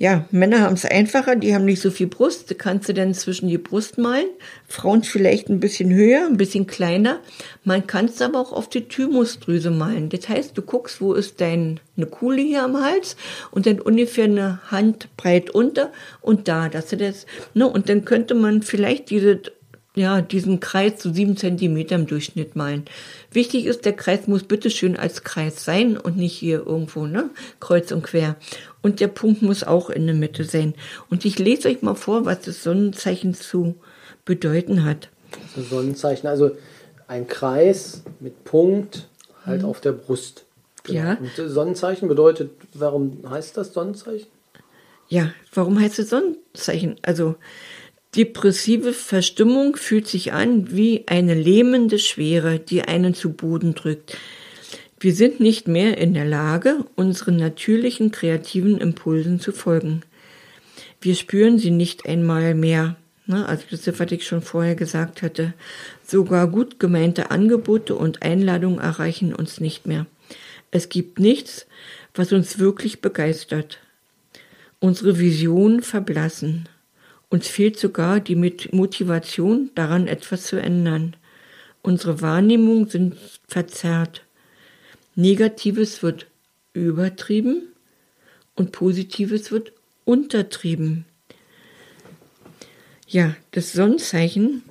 ja, 0.00 0.24
Männer 0.30 0.62
haben 0.62 0.76
es 0.76 0.86
einfacher, 0.86 1.36
die 1.36 1.54
haben 1.54 1.66
nicht 1.66 1.82
so 1.82 1.90
viel 1.90 2.06
Brust. 2.06 2.58
Kannst 2.58 2.88
du 2.88 2.94
dann 2.94 3.12
zwischen 3.12 3.50
die 3.50 3.58
Brust 3.58 3.98
malen. 3.98 4.30
Frauen 4.66 5.02
vielleicht 5.02 5.50
ein 5.50 5.60
bisschen 5.60 5.92
höher, 5.92 6.24
ein 6.24 6.38
bisschen 6.38 6.66
kleiner. 6.66 7.20
Man 7.64 7.86
kann 7.86 8.06
es 8.06 8.22
aber 8.22 8.40
auch 8.40 8.54
auf 8.54 8.70
die 8.70 8.88
Thymusdrüse 8.88 9.70
malen. 9.70 10.08
Das 10.08 10.26
heißt, 10.26 10.56
du 10.56 10.62
guckst, 10.62 11.02
wo 11.02 11.12
ist 11.12 11.42
dein, 11.42 11.80
eine 11.98 12.06
Kuhle 12.06 12.40
hier 12.40 12.64
am 12.64 12.82
Hals 12.82 13.14
und 13.50 13.66
dann 13.66 13.78
ungefähr 13.78 14.24
eine 14.24 14.60
Hand 14.70 15.14
breit 15.18 15.50
unter 15.50 15.92
und 16.22 16.48
da, 16.48 16.70
dass 16.70 16.86
du 16.86 16.96
das, 16.96 17.26
ne, 17.52 17.68
und 17.68 17.90
dann 17.90 18.06
könnte 18.06 18.34
man 18.34 18.62
vielleicht 18.62 19.10
diese 19.10 19.42
ja, 19.94 20.20
diesen 20.20 20.60
Kreis 20.60 21.02
so 21.02 21.12
sieben 21.12 21.36
Zentimeter 21.36 21.96
im 21.96 22.06
Durchschnitt 22.06 22.54
malen. 22.54 22.84
Wichtig 23.32 23.66
ist, 23.66 23.84
der 23.84 23.92
Kreis 23.92 24.28
muss 24.28 24.44
bitteschön 24.44 24.96
als 24.96 25.24
Kreis 25.24 25.64
sein 25.64 25.96
und 25.96 26.16
nicht 26.16 26.36
hier 26.36 26.64
irgendwo, 26.66 27.06
ne, 27.06 27.30
kreuz 27.58 27.90
und 27.90 28.02
quer. 28.02 28.36
Und 28.82 29.00
der 29.00 29.08
Punkt 29.08 29.42
muss 29.42 29.64
auch 29.64 29.90
in 29.90 30.06
der 30.06 30.14
Mitte 30.14 30.44
sein. 30.44 30.74
Und 31.10 31.24
ich 31.24 31.38
lese 31.38 31.68
euch 31.68 31.82
mal 31.82 31.96
vor, 31.96 32.24
was 32.24 32.42
das 32.42 32.62
Sonnenzeichen 32.62 33.34
zu 33.34 33.74
bedeuten 34.24 34.84
hat. 34.84 35.08
Das 35.56 35.68
Sonnenzeichen, 35.70 36.28
also 36.28 36.52
ein 37.08 37.26
Kreis 37.26 38.02
mit 38.20 38.44
Punkt 38.44 39.08
halt 39.44 39.62
mhm. 39.62 39.68
auf 39.68 39.80
der 39.80 39.92
Brust. 39.92 40.44
Genau. 40.84 40.98
Ja. 40.98 41.18
Und 41.18 41.50
Sonnenzeichen 41.50 42.08
bedeutet, 42.08 42.52
warum 42.74 43.18
heißt 43.28 43.56
das 43.56 43.72
Sonnenzeichen? 43.72 44.28
Ja, 45.08 45.32
warum 45.52 45.80
heißt 45.80 45.98
es 45.98 46.10
Sonnenzeichen? 46.10 46.96
Also, 47.02 47.34
Depressive 48.16 48.92
Verstimmung 48.92 49.76
fühlt 49.76 50.08
sich 50.08 50.32
an 50.32 50.74
wie 50.74 51.04
eine 51.06 51.34
lähmende 51.34 52.00
Schwere, 52.00 52.58
die 52.58 52.82
einen 52.82 53.14
zu 53.14 53.32
Boden 53.32 53.76
drückt. 53.76 54.16
Wir 54.98 55.14
sind 55.14 55.38
nicht 55.38 55.68
mehr 55.68 55.96
in 55.96 56.12
der 56.14 56.24
Lage, 56.24 56.84
unseren 56.96 57.36
natürlichen 57.36 58.10
kreativen 58.10 58.78
Impulsen 58.78 59.38
zu 59.38 59.52
folgen. 59.52 60.02
Wir 61.00 61.14
spüren 61.14 61.58
sie 61.58 61.70
nicht 61.70 62.04
einmal 62.04 62.54
mehr. 62.54 62.96
Ne? 63.26 63.46
Also 63.46 63.64
das 63.70 63.86
was 63.98 64.12
ich 64.12 64.26
schon 64.26 64.42
vorher 64.42 64.74
gesagt 64.74 65.22
hatte. 65.22 65.54
Sogar 66.04 66.48
gut 66.48 66.80
gemeinte 66.80 67.30
Angebote 67.30 67.94
und 67.94 68.22
Einladungen 68.22 68.80
erreichen 68.80 69.34
uns 69.34 69.60
nicht 69.60 69.86
mehr. 69.86 70.06
Es 70.72 70.88
gibt 70.88 71.20
nichts, 71.20 71.66
was 72.14 72.32
uns 72.32 72.58
wirklich 72.58 73.00
begeistert. 73.00 73.78
Unsere 74.80 75.20
Visionen 75.20 75.80
verblassen. 75.82 76.68
Uns 77.30 77.46
fehlt 77.46 77.78
sogar 77.78 78.20
die 78.20 78.34
Motivation, 78.34 79.70
daran 79.74 80.08
etwas 80.08 80.44
zu 80.44 80.60
ändern. 80.60 81.16
Unsere 81.80 82.20
Wahrnehmungen 82.20 82.88
sind 82.88 83.16
verzerrt. 83.46 84.24
Negatives 85.14 86.02
wird 86.02 86.26
übertrieben 86.72 87.68
und 88.56 88.72
Positives 88.72 89.50
wird 89.50 89.72
untertrieben. 90.04 91.04
Ja, 93.06 93.34
das 93.52 93.72
Sonnenzeichen 93.72 94.62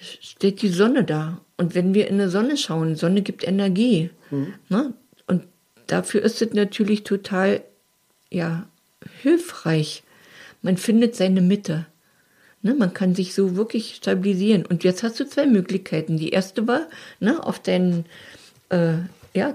steht 0.00 0.62
die 0.62 0.68
Sonne 0.68 1.04
da. 1.04 1.40
Und 1.56 1.74
wenn 1.74 1.94
wir 1.94 2.08
in 2.08 2.18
der 2.18 2.30
Sonne 2.30 2.56
schauen, 2.56 2.96
Sonne 2.96 3.22
gibt 3.22 3.46
Energie. 3.46 4.10
Mhm. 4.30 4.54
Ne? 4.68 4.94
Und 5.26 5.44
dafür 5.86 6.22
ist 6.22 6.42
es 6.42 6.52
natürlich 6.54 7.04
total 7.04 7.62
ja 8.30 8.66
hilfreich. 9.20 10.02
Man 10.62 10.76
findet 10.76 11.16
seine 11.16 11.40
Mitte. 11.40 11.86
Ne, 12.62 12.74
man 12.74 12.94
kann 12.94 13.16
sich 13.16 13.34
so 13.34 13.56
wirklich 13.56 13.96
stabilisieren. 13.96 14.64
Und 14.64 14.84
jetzt 14.84 15.02
hast 15.02 15.18
du 15.18 15.26
zwei 15.26 15.46
Möglichkeiten. 15.46 16.16
Die 16.16 16.30
erste 16.30 16.68
war, 16.68 16.88
ne, 17.18 17.44
auf 17.44 17.58
deinen, 17.58 18.06
äh, 18.68 18.94
ja, 19.34 19.52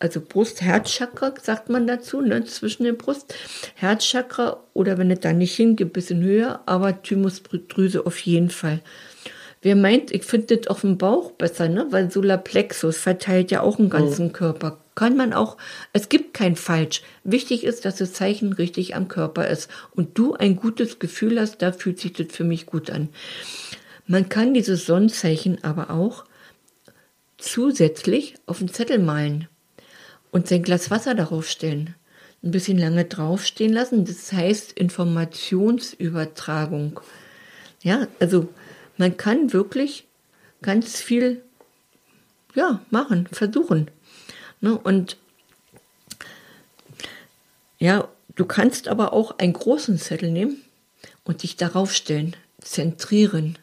also 0.00 0.20
Brust-Herzchakra, 0.20 1.34
sagt 1.40 1.68
man 1.68 1.86
dazu, 1.86 2.20
ne, 2.20 2.44
zwischen 2.44 2.84
der 2.84 2.94
Brust, 2.94 3.34
Herzchakra 3.76 4.64
oder 4.74 4.98
wenn 4.98 5.12
es 5.12 5.20
da 5.20 5.32
nicht 5.32 5.54
hingeht, 5.54 5.88
ein 5.88 5.92
bisschen 5.92 6.22
höher, 6.22 6.60
aber 6.66 7.00
Thymusdrüse 7.00 8.04
auf 8.04 8.18
jeden 8.18 8.50
Fall. 8.50 8.80
Wer 9.62 9.76
meint, 9.76 10.10
ich 10.10 10.24
finde 10.24 10.56
das 10.56 10.66
auf 10.68 10.80
dem 10.80 10.96
Bauch 10.96 11.32
besser, 11.32 11.68
ne? 11.68 11.86
weil 11.90 12.10
Solarplexus 12.10 12.96
verteilt 12.96 13.50
ja 13.50 13.60
auch 13.60 13.78
einen 13.78 13.90
ganzen 13.90 14.28
oh. 14.28 14.32
Körper. 14.32 14.79
Kann 14.94 15.16
man 15.16 15.32
auch, 15.32 15.56
es 15.92 16.08
gibt 16.08 16.34
kein 16.34 16.54
Falsch. 16.56 17.02
Wichtig 17.24 17.64
ist, 17.64 17.84
dass 17.84 17.96
das 17.96 18.12
Zeichen 18.12 18.52
richtig 18.52 18.94
am 18.96 19.08
Körper 19.08 19.48
ist 19.48 19.70
und 19.92 20.16
du 20.18 20.34
ein 20.34 20.56
gutes 20.56 20.98
Gefühl 20.98 21.40
hast, 21.40 21.62
da 21.62 21.72
fühlt 21.72 21.98
sich 21.98 22.12
das 22.12 22.26
für 22.30 22.44
mich 22.44 22.66
gut 22.66 22.90
an. 22.90 23.08
Man 24.06 24.28
kann 24.28 24.54
dieses 24.54 24.86
Sonnenzeichen 24.86 25.62
aber 25.62 25.90
auch 25.90 26.24
zusätzlich 27.38 28.34
auf 28.46 28.58
den 28.58 28.68
Zettel 28.68 28.98
malen 28.98 29.48
und 30.30 30.48
sein 30.48 30.62
Glas 30.62 30.90
Wasser 30.90 31.14
darauf 31.14 31.48
stellen. 31.48 31.94
Ein 32.42 32.52
bisschen 32.52 32.78
lange 32.78 33.04
draufstehen 33.04 33.72
lassen. 33.72 34.04
Das 34.04 34.32
heißt 34.32 34.72
Informationsübertragung. 34.72 37.00
Ja, 37.82 38.08
also 38.18 38.48
man 38.96 39.16
kann 39.16 39.52
wirklich 39.52 40.06
ganz 40.62 41.00
viel 41.00 41.42
ja, 42.54 42.80
machen, 42.90 43.28
versuchen. 43.30 43.90
Ne? 44.60 44.78
Und 44.78 45.16
ja, 47.78 48.08
du 48.36 48.44
kannst 48.44 48.88
aber 48.88 49.12
auch 49.12 49.38
einen 49.38 49.52
großen 49.52 49.98
Zettel 49.98 50.30
nehmen 50.30 50.62
und 51.24 51.42
dich 51.42 51.56
darauf 51.56 51.92
stellen, 51.92 52.36
zentrieren. 52.60 53.58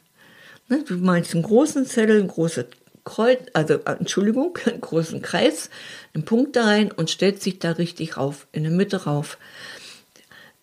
Ne? 0.69 0.83
Du 0.85 0.95
meinst 0.97 1.33
einen 1.33 1.43
großen 1.43 1.85
Zettel, 1.85 2.21
ein 2.21 2.27
großes 2.27 2.65
Kreuz, 3.03 3.39
also 3.53 3.75
äh, 3.75 3.91
Entschuldigung, 3.99 4.57
einen 4.65 4.81
großen 4.81 5.21
Kreis, 5.21 5.69
einen 6.13 6.25
Punkt 6.25 6.55
da 6.55 6.65
rein 6.65 6.91
und 6.91 7.09
stellst 7.09 7.45
dich 7.45 7.59
da 7.59 7.71
richtig 7.71 8.17
rauf, 8.17 8.47
in 8.51 8.63
der 8.63 8.71
Mitte 8.71 9.03
rauf. 9.03 9.37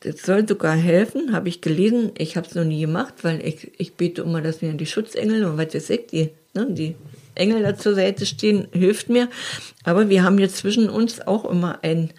Das 0.01 0.21
soll 0.21 0.47
sogar 0.47 0.75
helfen, 0.75 1.33
habe 1.33 1.49
ich 1.49 1.63
gelesen. 1.63 2.13
Ich 2.19 2.37
habe 2.37 2.47
es 2.47 2.55
noch 2.55 2.65
nie 2.65 2.83
gemacht, 2.83 3.15
weil 3.23 3.41
ich, 3.47 3.73
ich 3.79 3.95
bete 3.95 4.21
immer, 4.21 4.43
dass 4.43 4.61
mir 4.61 4.75
die 4.75 4.85
Schutzengel 4.85 5.47
und 5.47 5.57
was 5.57 5.73
ihr 5.73 5.81
seht, 5.81 6.13
die, 6.13 6.29
ne, 6.53 6.67
die 6.69 6.95
Engel 7.35 7.63
da 7.63 7.77
zur 7.77 7.95
Seite 7.95 8.27
stehen, 8.27 8.69
hilft 8.73 9.09
mir. 9.09 9.29
Aber 9.85 10.09
wir 10.09 10.23
haben 10.23 10.39
jetzt 10.39 10.57
zwischen 10.57 10.89
uns 10.89 11.21
auch 11.21 11.45
immer 11.45 11.79
ein, 11.83 12.11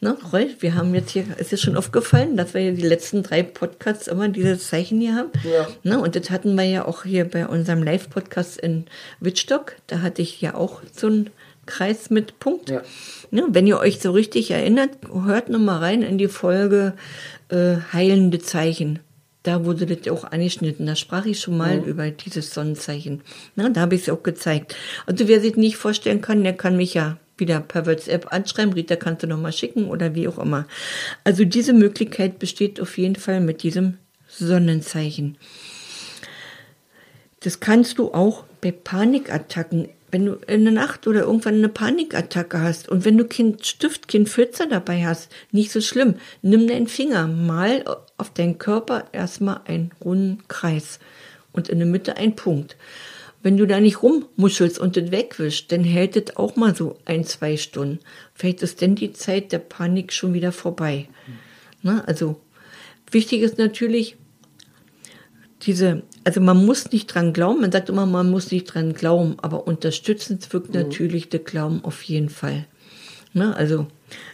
ne, 0.00 0.16
Roy, 0.32 0.48
wir 0.60 0.74
haben 0.74 0.94
jetzt 0.94 1.10
hier, 1.10 1.24
ist 1.38 1.52
es 1.52 1.60
schon 1.60 1.76
aufgefallen, 1.76 2.36
dass 2.36 2.54
wir 2.54 2.62
ja 2.62 2.72
die 2.72 2.86
letzten 2.86 3.22
drei 3.22 3.42
Podcasts 3.42 4.08
immer 4.08 4.28
dieses 4.28 4.68
Zeichen 4.68 5.00
hier 5.00 5.14
haben. 5.14 5.30
Ja. 5.44 5.68
Ne, 5.82 6.00
und 6.00 6.16
das 6.16 6.30
hatten 6.30 6.54
wir 6.54 6.64
ja 6.64 6.84
auch 6.84 7.04
hier 7.04 7.24
bei 7.24 7.46
unserem 7.46 7.82
Live-Podcast 7.82 8.58
in 8.58 8.86
Wittstock. 9.20 9.76
Da 9.86 10.00
hatte 10.00 10.22
ich 10.22 10.40
ja 10.40 10.54
auch 10.54 10.82
so 10.94 11.08
ein 11.08 11.30
Kreis 11.66 12.10
mit 12.10 12.40
Punkt. 12.40 12.70
Ja. 12.70 12.82
Ne, 13.30 13.46
wenn 13.48 13.66
ihr 13.66 13.78
euch 13.78 14.00
so 14.00 14.10
richtig 14.10 14.50
erinnert, 14.50 14.90
hört 15.12 15.48
noch 15.48 15.60
mal 15.60 15.78
rein 15.78 16.02
in 16.02 16.18
die 16.18 16.28
Folge 16.28 16.94
äh, 17.48 17.76
Heilende 17.92 18.40
Zeichen. 18.40 18.98
Da 19.42 19.64
wurde 19.64 19.86
das 19.86 20.08
auch 20.12 20.24
angeschnitten. 20.24 20.86
Da 20.86 20.94
sprach 20.94 21.26
ich 21.26 21.40
schon 21.40 21.56
mal 21.56 21.80
mhm. 21.80 21.84
über 21.84 22.10
dieses 22.10 22.52
Sonnenzeichen. 22.54 23.22
Na, 23.56 23.68
da 23.68 23.82
habe 23.82 23.94
ich 23.94 24.02
es 24.02 24.08
auch 24.08 24.22
gezeigt. 24.22 24.76
Also 25.06 25.26
wer 25.28 25.40
sich 25.40 25.56
nicht 25.56 25.76
vorstellen 25.76 26.20
kann, 26.20 26.44
der 26.44 26.56
kann 26.56 26.76
mich 26.76 26.94
ja 26.94 27.18
wieder 27.36 27.60
per 27.60 27.86
WhatsApp 27.86 28.32
anschreiben. 28.32 28.72
Rita, 28.72 28.96
kannst 28.96 29.22
du 29.22 29.26
noch 29.26 29.38
mal 29.38 29.52
schicken 29.52 29.88
oder 29.88 30.14
wie 30.14 30.28
auch 30.28 30.38
immer. 30.38 30.66
Also 31.24 31.44
diese 31.44 31.72
Möglichkeit 31.72 32.38
besteht 32.38 32.80
auf 32.80 32.96
jeden 32.98 33.16
Fall 33.16 33.40
mit 33.40 33.62
diesem 33.62 33.98
Sonnenzeichen. 34.28 35.36
Das 37.40 37.58
kannst 37.58 37.98
du 37.98 38.14
auch 38.14 38.44
bei 38.60 38.70
Panikattacken 38.70 39.88
wenn 40.12 40.26
du 40.26 40.34
in 40.46 40.64
der 40.64 40.74
Nacht 40.74 41.06
oder 41.06 41.22
irgendwann 41.22 41.54
eine 41.54 41.70
Panikattacke 41.70 42.60
hast 42.60 42.88
und 42.88 43.06
wenn 43.06 43.16
du 43.16 43.24
Kind 43.24 43.66
Stift, 43.66 44.08
Kind 44.08 44.28
Pfützer 44.28 44.66
dabei 44.66 45.06
hast, 45.06 45.32
nicht 45.50 45.72
so 45.72 45.80
schlimm. 45.80 46.16
Nimm 46.42 46.68
deinen 46.68 46.86
Finger, 46.86 47.26
mal 47.26 47.82
auf 48.18 48.32
deinen 48.32 48.58
Körper 48.58 49.06
erstmal 49.12 49.62
einen 49.64 49.90
runden 50.04 50.46
Kreis 50.48 51.00
und 51.52 51.70
in 51.70 51.78
der 51.78 51.88
Mitte 51.88 52.18
ein 52.18 52.36
Punkt. 52.36 52.76
Wenn 53.42 53.56
du 53.56 53.66
da 53.66 53.80
nicht 53.80 54.02
rummuschelst 54.02 54.78
und 54.78 54.96
das 54.96 55.10
wegwischst, 55.10 55.72
dann 55.72 55.82
hält 55.82 56.14
das 56.14 56.36
auch 56.36 56.56
mal 56.56 56.76
so 56.76 56.98
ein, 57.06 57.24
zwei 57.24 57.56
Stunden. 57.56 57.98
Vielleicht 58.34 58.62
ist 58.62 58.82
denn 58.82 58.94
die 58.94 59.14
Zeit 59.14 59.50
der 59.50 59.58
Panik 59.58 60.12
schon 60.12 60.34
wieder 60.34 60.52
vorbei. 60.52 61.08
Na, 61.82 62.04
also 62.04 62.38
wichtig 63.10 63.40
ist 63.40 63.58
natürlich, 63.58 64.16
diese, 65.62 66.02
also 66.24 66.40
man 66.40 66.64
muss 66.64 66.90
nicht 66.90 67.06
dran 67.06 67.32
glauben, 67.32 67.60
man 67.60 67.72
sagt 67.72 67.88
immer, 67.88 68.06
man 68.06 68.30
muss 68.30 68.50
nicht 68.50 68.64
dran 68.64 68.94
glauben, 68.94 69.36
aber 69.40 69.66
unterstützend 69.66 70.52
wirkt 70.52 70.74
mhm. 70.74 70.82
natürlich 70.82 71.28
der 71.28 71.40
Glauben 71.40 71.84
auf 71.84 72.02
jeden 72.02 72.28
Fall. 72.28 72.66
Ne? 73.32 73.54
Also 73.56 73.86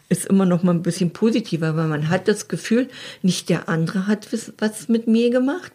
ist 0.09 0.27
immer 0.27 0.47
noch 0.47 0.63
mal 0.63 0.73
ein 0.73 0.83
bisschen 0.83 1.13
positiver, 1.13 1.77
weil 1.77 1.87
man 1.87 2.09
hat 2.09 2.29
das 2.29 2.49
Gefühl, 2.49 2.89
nicht 3.23 3.49
der 3.49 3.69
andere 3.69 4.07
hat 4.07 4.29
was 4.59 4.89
mit 4.89 5.07
mir 5.07 5.31
gemacht. 5.31 5.73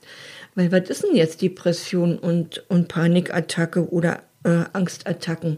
Weil 0.55 0.71
was 0.71 0.89
ist 0.89 1.03
denn 1.03 1.15
jetzt 1.15 1.41
Depression 1.41 2.17
und, 2.19 2.63
und 2.69 2.87
Panikattacke 2.87 3.89
oder 3.89 4.21
äh, 4.43 4.65
Angstattacken? 4.73 5.57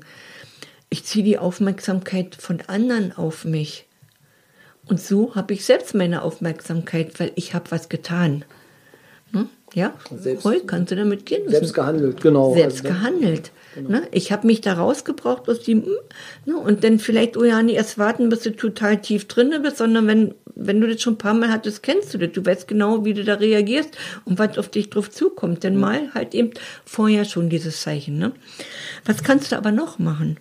Ich 0.89 1.03
ziehe 1.03 1.25
die 1.25 1.37
Aufmerksamkeit 1.37 2.35
von 2.35 2.61
anderen 2.67 3.11
auf 3.11 3.43
mich. 3.43 3.85
Und 4.85 5.01
so 5.01 5.35
habe 5.35 5.53
ich 5.53 5.65
selbst 5.65 5.95
meine 5.95 6.21
Aufmerksamkeit, 6.21 7.19
weil 7.19 7.31
ich 7.35 7.53
habe 7.53 7.71
was 7.71 7.89
getan. 7.89 8.45
Ja, 9.75 9.93
selbst, 10.17 10.45
Heu, 10.45 10.61
kannst 10.65 10.93
du 10.93 10.95
damit 10.95 11.25
gehen? 11.25 11.49
Selbst 11.49 11.73
gehandelt, 11.73 12.21
genau. 12.21 12.53
Selbst 12.53 12.85
also, 12.85 12.97
gehandelt. 12.97 13.51
Genau. 13.75 13.89
Ne? 13.89 14.07
Ich 14.13 14.31
habe 14.31 14.47
mich 14.47 14.61
da 14.61 14.71
rausgebraucht 14.71 15.49
aus 15.49 15.63
dem, 15.63 15.83
ne? 16.45 16.55
und 16.55 16.85
dann 16.85 16.97
vielleicht, 16.97 17.35
oh 17.35 17.43
ja, 17.43 17.61
nicht 17.61 17.75
erst 17.75 17.97
warten, 17.97 18.29
bis 18.29 18.39
du 18.43 18.55
total 18.55 19.01
tief 19.01 19.27
drin 19.27 19.53
bist, 19.61 19.75
sondern 19.75 20.07
wenn, 20.07 20.33
wenn 20.55 20.79
du 20.79 20.87
das 20.87 21.01
schon 21.01 21.15
ein 21.15 21.17
paar 21.17 21.33
Mal 21.33 21.51
hattest, 21.51 21.83
kennst 21.83 22.13
du 22.13 22.17
das. 22.17 22.31
Du 22.31 22.45
weißt 22.45 22.69
genau, 22.69 23.03
wie 23.03 23.13
du 23.13 23.25
da 23.25 23.33
reagierst 23.33 23.97
und 24.23 24.39
was 24.39 24.57
auf 24.57 24.69
dich 24.69 24.89
drauf 24.89 25.11
zukommt. 25.11 25.65
Denn 25.65 25.75
mhm. 25.75 25.81
mal 25.81 26.13
halt 26.13 26.33
eben 26.33 26.51
vorher 26.85 27.25
schon 27.25 27.49
dieses 27.49 27.81
Zeichen. 27.81 28.17
Ne? 28.17 28.31
Was 29.03 29.23
kannst 29.23 29.51
du 29.51 29.57
aber 29.57 29.73
noch 29.73 29.99
machen? 29.99 30.39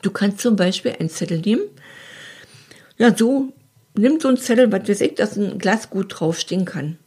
Du 0.00 0.12
kannst 0.12 0.38
zum 0.38 0.54
Beispiel 0.54 0.94
ein 1.00 1.10
Zettel 1.10 1.40
nehmen, 1.40 1.62
ja, 2.98 3.12
so, 3.16 3.52
nimm 3.96 4.20
so 4.20 4.28
ein 4.28 4.36
Zettel, 4.36 4.70
was 4.70 4.88
weiß 4.88 5.00
ich, 5.00 5.16
dass 5.16 5.36
ein 5.36 5.58
Glas 5.58 5.90
gut 5.90 6.14
draufstehen 6.20 6.64
kann. 6.64 6.98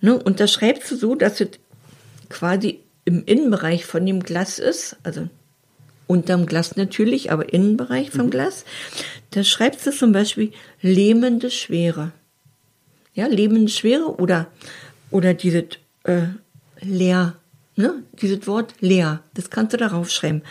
Ne? 0.00 0.16
Und 0.18 0.40
da 0.40 0.46
schreibst 0.46 0.90
du 0.90 0.96
so, 0.96 1.14
dass 1.14 1.40
es 1.40 1.48
quasi 2.28 2.80
im 3.04 3.24
Innenbereich 3.24 3.86
von 3.86 4.04
dem 4.04 4.22
Glas 4.22 4.58
ist, 4.58 4.96
also 5.02 5.28
unterm 6.06 6.46
Glas 6.46 6.76
natürlich, 6.76 7.30
aber 7.30 7.52
Innenbereich 7.52 8.10
vom 8.10 8.26
mhm. 8.26 8.30
Glas. 8.30 8.64
Da 9.30 9.44
schreibst 9.44 9.86
du 9.86 9.92
zum 9.92 10.12
Beispiel 10.12 10.52
lähmende 10.82 11.50
Schwere. 11.50 12.12
Ja, 13.14 13.26
lähmende 13.26 13.70
Schwere 13.70 14.16
oder, 14.16 14.46
oder 15.10 15.34
dieses 15.34 15.64
äh, 16.04 16.22
leer, 16.80 17.36
ne? 17.76 18.02
Dieses 18.20 18.46
Wort 18.46 18.74
leer, 18.80 19.22
das 19.34 19.50
kannst 19.50 19.74
du 19.74 19.76
darauf 19.76 20.10
schreiben. 20.10 20.42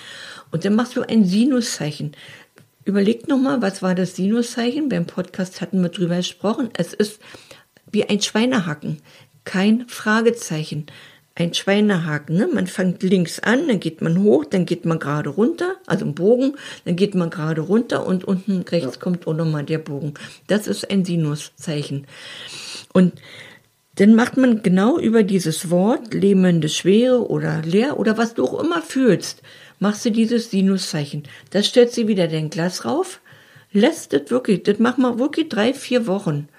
Und 0.52 0.64
dann 0.64 0.76
machst 0.76 0.96
du 0.96 1.02
ein 1.02 1.26
Sinuszeichen. 1.26 2.14
Überleg 2.86 3.28
nochmal, 3.28 3.62
was 3.62 3.82
war 3.82 3.96
das 3.96 4.16
Sinuszeichen? 4.16 4.90
Beim 4.90 5.06
Podcast 5.06 5.60
hatten 5.60 5.82
wir 5.82 5.90
drüber 5.90 6.18
gesprochen. 6.18 6.70
Es 6.74 6.94
ist 6.94 7.20
wie 7.92 8.08
ein 8.08 8.22
Schweinehacken 8.22 8.98
kein 9.48 9.88
Fragezeichen. 9.88 10.88
Ein 11.34 11.54
Schweinehaken. 11.54 12.36
Ne? 12.36 12.50
Man 12.54 12.68
fängt 12.68 13.02
links 13.02 13.40
an, 13.40 13.68
dann 13.68 13.80
geht 13.80 14.02
man 14.02 14.22
hoch, 14.22 14.44
dann 14.44 14.66
geht 14.66 14.86
man 14.86 15.00
gerade 15.00 15.30
runter, 15.30 15.76
also 15.86 16.04
ein 16.04 16.16
Bogen, 16.16 16.56
dann 16.84 16.96
geht 16.96 17.16
man 17.16 17.30
gerade 17.30 17.62
runter 17.62 18.06
und 18.06 18.26
unten 18.26 18.64
rechts 18.64 18.96
ja. 18.96 19.02
kommt 19.02 19.26
auch 19.26 19.34
nochmal 19.34 19.64
der 19.64 19.78
Bogen. 19.78 20.16
Das 20.48 20.68
ist 20.68 20.90
ein 20.92 21.06
Sinuszeichen. 21.06 22.08
Und 22.92 23.14
dann 23.96 24.16
macht 24.16 24.36
man 24.36 24.64
genau 24.64 25.00
über 25.00 25.24
dieses 25.24 25.70
Wort 25.70 26.14
lähmende 26.14 26.70
Schwere 26.70 27.30
oder 27.30 27.62
leer 27.62 27.98
oder 27.98 28.18
was 28.18 28.34
du 28.34 28.44
auch 28.44 28.62
immer 28.62 28.82
fühlst, 28.82 29.44
machst 29.80 30.04
du 30.06 30.12
dieses 30.12 30.52
Sinuszeichen. 30.52 31.24
Das 31.52 31.68
stellt 31.68 31.94
sie 31.94 32.08
wieder 32.10 32.28
dein 32.28 32.50
Glas 32.50 32.84
rauf, 32.84 33.22
lässt 33.72 34.12
das 34.12 34.30
wirklich, 34.30 34.64
das 34.64 34.80
macht 34.80 34.98
man 34.98 35.20
wirklich 35.20 35.48
drei, 35.48 35.74
vier 35.74 36.06
Wochen 36.06 36.50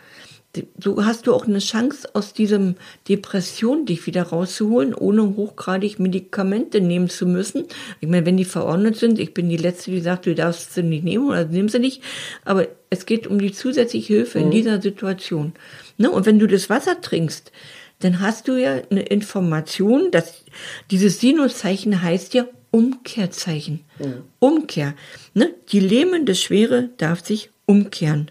so 0.78 1.04
hast 1.04 1.26
du 1.26 1.34
auch 1.34 1.46
eine 1.46 1.58
Chance, 1.58 2.08
aus 2.14 2.32
diesem 2.32 2.76
Depression 3.08 3.86
dich 3.86 4.06
wieder 4.06 4.22
rauszuholen, 4.24 4.94
ohne 4.94 5.36
hochgradig 5.36 5.98
Medikamente 5.98 6.80
nehmen 6.80 7.08
zu 7.08 7.26
müssen. 7.26 7.64
Ich 8.00 8.08
meine, 8.08 8.26
wenn 8.26 8.36
die 8.36 8.44
verordnet 8.44 8.96
sind, 8.96 9.18
ich 9.18 9.34
bin 9.34 9.48
die 9.48 9.56
Letzte, 9.56 9.90
die 9.90 10.00
sagt, 10.00 10.26
du 10.26 10.34
darfst 10.34 10.74
sie 10.74 10.82
nicht 10.82 11.04
nehmen 11.04 11.28
oder 11.28 11.44
nimm 11.44 11.68
sie 11.68 11.78
nicht, 11.78 12.02
aber 12.44 12.68
es 12.90 13.06
geht 13.06 13.26
um 13.26 13.38
die 13.38 13.52
zusätzliche 13.52 14.14
Hilfe 14.14 14.38
mhm. 14.38 14.44
in 14.44 14.50
dieser 14.50 14.80
Situation. 14.82 15.52
Ne? 15.96 16.10
Und 16.10 16.26
wenn 16.26 16.38
du 16.38 16.46
das 16.46 16.70
Wasser 16.70 17.00
trinkst, 17.00 17.52
dann 18.00 18.20
hast 18.20 18.48
du 18.48 18.60
ja 18.60 18.80
eine 18.90 19.02
Information, 19.02 20.10
dass 20.10 20.44
dieses 20.90 21.20
Sinuszeichen 21.20 22.02
heißt 22.02 22.34
ja 22.34 22.46
Umkehrzeichen. 22.70 23.80
Mhm. 23.98 24.22
Umkehr. 24.38 24.94
Ne? 25.34 25.54
Die 25.70 25.80
lähmende 25.80 26.34
Schwere 26.34 26.90
darf 26.98 27.24
sich 27.24 27.50
umkehren. 27.66 28.30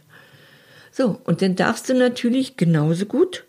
So, 0.98 1.22
und 1.26 1.44
dann 1.44 1.56
darfst 1.56 1.90
du 1.90 1.94
natürlich 1.94 2.58
genauso 2.58 3.06
gut 3.06 3.44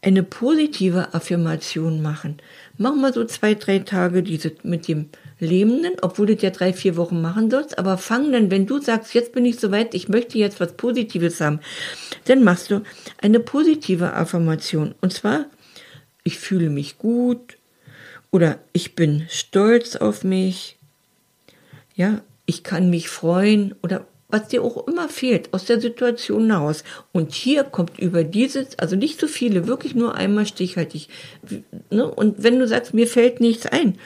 eine 0.00 0.22
positive 0.22 1.12
Affirmation 1.12 2.00
machen. 2.02 2.38
Mach 2.78 2.94
mal 2.94 3.12
so 3.12 3.24
zwei, 3.24 3.54
drei 3.54 3.80
Tage 3.80 4.22
diese 4.22 4.52
mit 4.62 4.86
dem 4.86 5.08
Lebenden, 5.40 5.94
obwohl 6.02 6.26
du 6.26 6.34
ja 6.34 6.50
drei, 6.50 6.72
vier 6.72 6.96
Wochen 6.96 7.20
machen 7.20 7.50
sollst, 7.50 7.78
aber 7.80 7.98
fang 7.98 8.30
dann, 8.30 8.52
wenn 8.52 8.66
du 8.66 8.80
sagst, 8.80 9.12
jetzt 9.12 9.32
bin 9.32 9.44
ich 9.44 9.58
soweit, 9.58 9.92
ich 9.92 10.08
möchte 10.08 10.38
jetzt 10.38 10.60
was 10.60 10.76
Positives 10.76 11.40
haben, 11.40 11.58
dann 12.26 12.44
machst 12.44 12.70
du 12.70 12.82
eine 13.20 13.40
positive 13.40 14.12
Affirmation. 14.12 14.94
Und 15.00 15.12
zwar, 15.12 15.46
ich 16.22 16.38
fühle 16.38 16.70
mich 16.70 16.96
gut 16.96 17.56
oder 18.30 18.60
ich 18.72 18.94
bin 18.94 19.26
stolz 19.28 19.96
auf 19.96 20.22
mich, 20.22 20.76
ja, 21.96 22.20
ich 22.46 22.62
kann 22.62 22.88
mich 22.88 23.08
freuen 23.08 23.74
oder 23.82 24.06
was 24.32 24.48
dir 24.48 24.64
auch 24.64 24.88
immer 24.88 25.08
fehlt 25.08 25.52
aus 25.52 25.66
der 25.66 25.80
Situation 25.80 26.50
heraus. 26.50 26.84
Und 27.12 27.32
hier 27.32 27.64
kommt 27.64 27.98
über 27.98 28.24
dieses, 28.24 28.78
also 28.78 28.96
nicht 28.96 29.20
so 29.20 29.26
viele, 29.26 29.66
wirklich 29.66 29.94
nur 29.94 30.14
einmal 30.14 30.46
stichhaltig. 30.46 31.08
Ne? 31.90 32.10
Und 32.10 32.42
wenn 32.42 32.58
du 32.58 32.66
sagst, 32.66 32.94
mir 32.94 33.06
fällt 33.06 33.40
nichts 33.40 33.66
ein, 33.66 33.98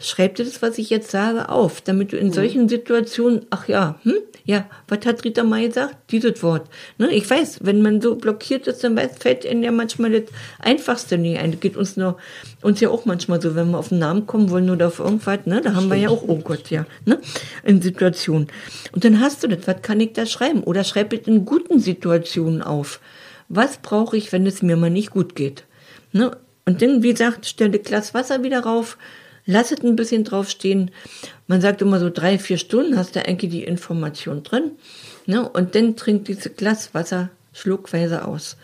schreib 0.00 0.34
dir 0.36 0.44
das, 0.44 0.62
was 0.62 0.78
ich 0.78 0.90
jetzt 0.90 1.10
sage, 1.10 1.48
auf, 1.48 1.80
damit 1.80 2.12
du 2.12 2.16
in 2.16 2.28
mhm. 2.28 2.32
solchen 2.32 2.68
Situationen, 2.68 3.46
ach 3.50 3.68
ja, 3.68 3.98
hm, 4.02 4.14
ja, 4.44 4.68
was 4.88 5.04
hat 5.06 5.22
Rita 5.22 5.44
May 5.44 5.68
gesagt? 5.68 5.96
Dieses 6.10 6.42
Wort. 6.42 6.68
Ne, 6.98 7.12
ich 7.12 7.28
weiß, 7.28 7.58
wenn 7.62 7.82
man 7.82 8.00
so 8.00 8.16
blockiert 8.16 8.66
ist, 8.66 8.82
dann 8.82 8.96
weiß, 8.96 9.18
fällt 9.18 9.44
ihnen 9.44 9.62
ja 9.62 9.70
manchmal 9.70 10.10
das 10.10 10.30
Einfachste 10.58 11.18
nie 11.18 11.38
ein. 11.38 11.52
Das 11.52 11.60
geht 11.60 11.76
uns 11.76 11.96
nur, 11.96 12.16
uns 12.62 12.80
ja 12.80 12.88
auch 12.88 13.04
manchmal 13.04 13.40
so, 13.40 13.54
wenn 13.54 13.70
wir 13.70 13.78
auf 13.78 13.90
den 13.90 13.98
Namen 13.98 14.26
kommen 14.26 14.50
wollen 14.50 14.70
oder 14.70 14.88
auf 14.88 14.98
irgendwas, 14.98 15.44
ne, 15.44 15.60
da 15.60 15.70
haben 15.70 15.76
Stimmt. 15.76 15.92
wir 15.92 15.98
ja 15.98 16.08
auch, 16.08 16.24
oh 16.26 16.36
Gott, 16.36 16.70
ja, 16.70 16.86
ne, 17.04 17.20
in 17.62 17.82
Situationen. 17.82 18.48
Und 18.92 19.04
dann 19.04 19.20
hast 19.20 19.42
du 19.42 19.48
das, 19.48 19.66
was 19.66 19.82
kann 19.82 20.00
ich 20.00 20.14
da 20.14 20.26
schreiben? 20.26 20.62
Oder 20.64 20.84
schreib 20.84 21.12
es 21.12 21.26
in 21.26 21.44
guten 21.44 21.78
Situationen 21.78 22.62
auf. 22.62 23.00
Was 23.48 23.78
brauche 23.78 24.16
ich, 24.16 24.32
wenn 24.32 24.46
es 24.46 24.62
mir 24.62 24.76
mal 24.76 24.90
nicht 24.90 25.10
gut 25.10 25.34
geht? 25.34 25.64
Ne? 26.12 26.36
Und 26.64 26.82
dann, 26.82 27.02
wie 27.02 27.10
gesagt, 27.10 27.46
stelle 27.46 27.78
Glas 27.78 28.14
Wasser 28.14 28.42
wieder 28.42 28.60
rauf, 28.60 28.96
lasset 29.46 29.82
ein 29.82 29.96
bisschen 29.96 30.24
draufstehen. 30.24 30.90
Man 31.46 31.60
sagt 31.60 31.82
immer 31.82 31.98
so 31.98 32.10
drei, 32.10 32.38
vier 32.38 32.58
Stunden 32.58 32.96
hast 32.96 33.16
du 33.16 33.24
eigentlich 33.24 33.50
die 33.50 33.64
Information 33.64 34.42
drin. 34.42 34.72
Ne? 35.26 35.48
Und 35.48 35.74
dann 35.74 35.96
trinkt 35.96 36.28
dieses 36.28 36.56
Glas 36.56 36.94
Wasser 36.94 37.30
schluckweise 37.52 38.26
aus. 38.26 38.56